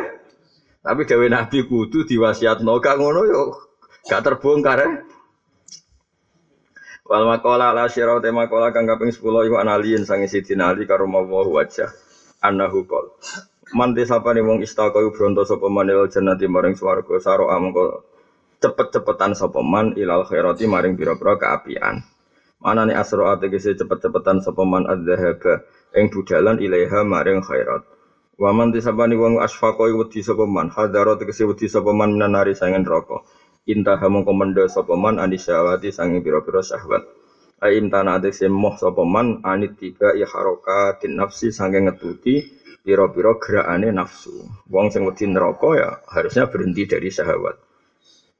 [0.82, 3.73] Tapi gawe Nabi kudu diwasiatno gak ngono yo
[4.04, 4.90] gak terbongkar ya.
[7.04, 11.04] Wal makola la syirau te makola kang kaping 10 iku analiin sange Sidina Ali karo
[11.04, 11.92] mawa wajah
[12.40, 13.12] annahu qol.
[13.76, 18.04] Man desapane wong istaka iku bronto sapa man ilal jannati maring swarga saro amangka
[18.64, 22.04] cepet-cepetan sapa man ilal khairati maring pira-pira kaapian.
[22.64, 25.64] Manane asra ategese cepet-cepetan sapa man adzahaba
[25.96, 27.84] ing budalan ilaiha maring khairat.
[28.34, 33.22] Waman disabani wong asfaqa wedi sapa man, hadaro tegese wedi sapa man minanari sangen neraka.
[33.64, 37.08] Intaha mongko mendha sapa man anisyawati sange pira-pira syahwat.
[37.64, 42.44] Aim tanah tegese moh sapa man anit tiba ya harakatin nafsi sange ngetuti
[42.84, 44.36] pira-pira gerakane nafsu.
[44.68, 47.56] Wong sing wedi neraka ya harusnya berhenti dari syahwat.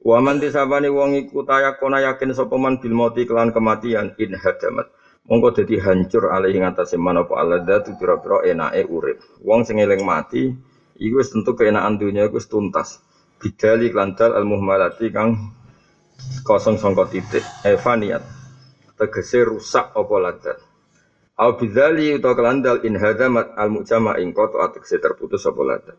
[0.04, 4.92] Waman disabani wong iku tayakona yakin sapa man bil mauti kelan kematian in hadamat
[5.24, 9.24] mongko dadi hancur alih ing atase manapa aladzatu pira-pira enake urip.
[9.40, 10.52] Wong sing eling mati
[11.00, 13.00] iku tentu keenakan dunya iku wis tuntas.
[13.44, 15.52] Bidali klantal al muhmalati kang
[16.48, 18.24] kosong sangka titik evaniat.
[18.96, 20.58] Tegese rusak apa ladzat.
[21.36, 25.98] Au bidzali utawa kelandal in hadamat al mujama ing koto ategese terputus apa ladzat.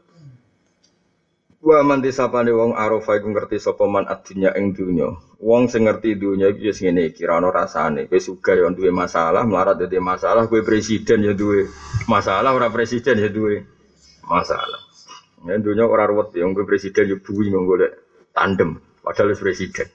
[1.61, 5.13] Wa man disapane wong arafa iku ngerti sapa man adinya ing dunya.
[5.41, 8.09] Wong sing ngerti dunya iki wis ngene iki ra ono rasane.
[8.09, 11.69] Kowe sugih ya duwe masalah, melarat dadi masalah, kowe presiden ya duwe
[12.09, 13.65] masalah, ora presiden ya duwe
[14.29, 14.84] masalah.
[15.45, 17.91] Ya dunya ora ruwet ya kowe presiden ya buwi golek
[18.33, 19.87] tandem padahal presiden.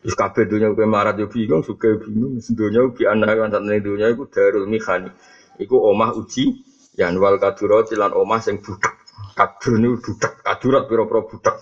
[0.00, 4.08] Wis kabeh dunya kowe melarat ya bingung, sugih bingung, dunya bi ana kan satene dunya
[4.08, 5.12] iku darul mihani.
[5.60, 6.64] Iku omah uji
[6.96, 8.98] yan wal kadurati lan omah sing budek
[9.38, 11.56] Kadur ini budak, kadurat pira-pira budak.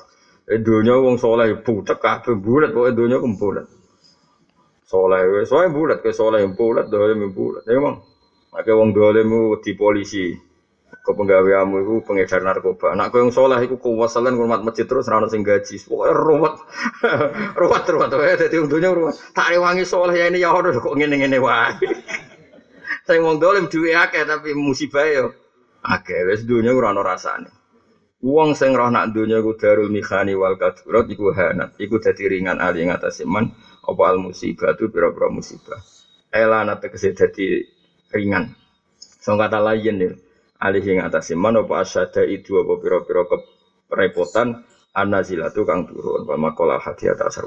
[0.49, 3.67] Eh dunia wong soleh budak kabeh bulat pokoke dunia ku bulat.
[4.89, 7.69] Soleh soleh bulat ke soleh bulat dolim bulat.
[7.69, 8.01] Ya emang.
[8.57, 9.29] Ake wong dolim
[9.61, 10.33] di polisi.
[11.07, 12.99] Ke penggaweamu itu pengedar narkoba.
[12.99, 15.79] Nak kowe yang soleh iku kuwasalan ngurmat masjid terus ora sing gaji.
[15.87, 16.55] Pokoke ruwet.
[17.63, 19.15] ruwet ruwet dadi wong dunia ruwet.
[19.31, 21.79] Tak rewangi soleh ya ini ya ono kok ngene-ngene wae.
[23.07, 25.31] Sing wong dolim duwe akeh tapi musibah yo
[25.87, 27.55] akeh wis dunia ono rasane.
[28.27, 32.59] Wong sing roh nak donya iku darul mikhani wal kadurat iku hanat, iku dadi ringan
[32.59, 33.55] ali ing atase man
[33.87, 35.79] apa al musibah tu pira-pira musibah.
[36.35, 37.63] Elana tegese dadi
[38.11, 38.51] ringan.
[39.23, 40.11] Song kata lain nih,
[40.61, 43.23] ali ing atase man apa asyada itu apa pira-pira
[43.91, 44.65] kerepotan
[44.97, 46.25] anazilatu kang turun.
[46.25, 47.39] Wa maqala hati atas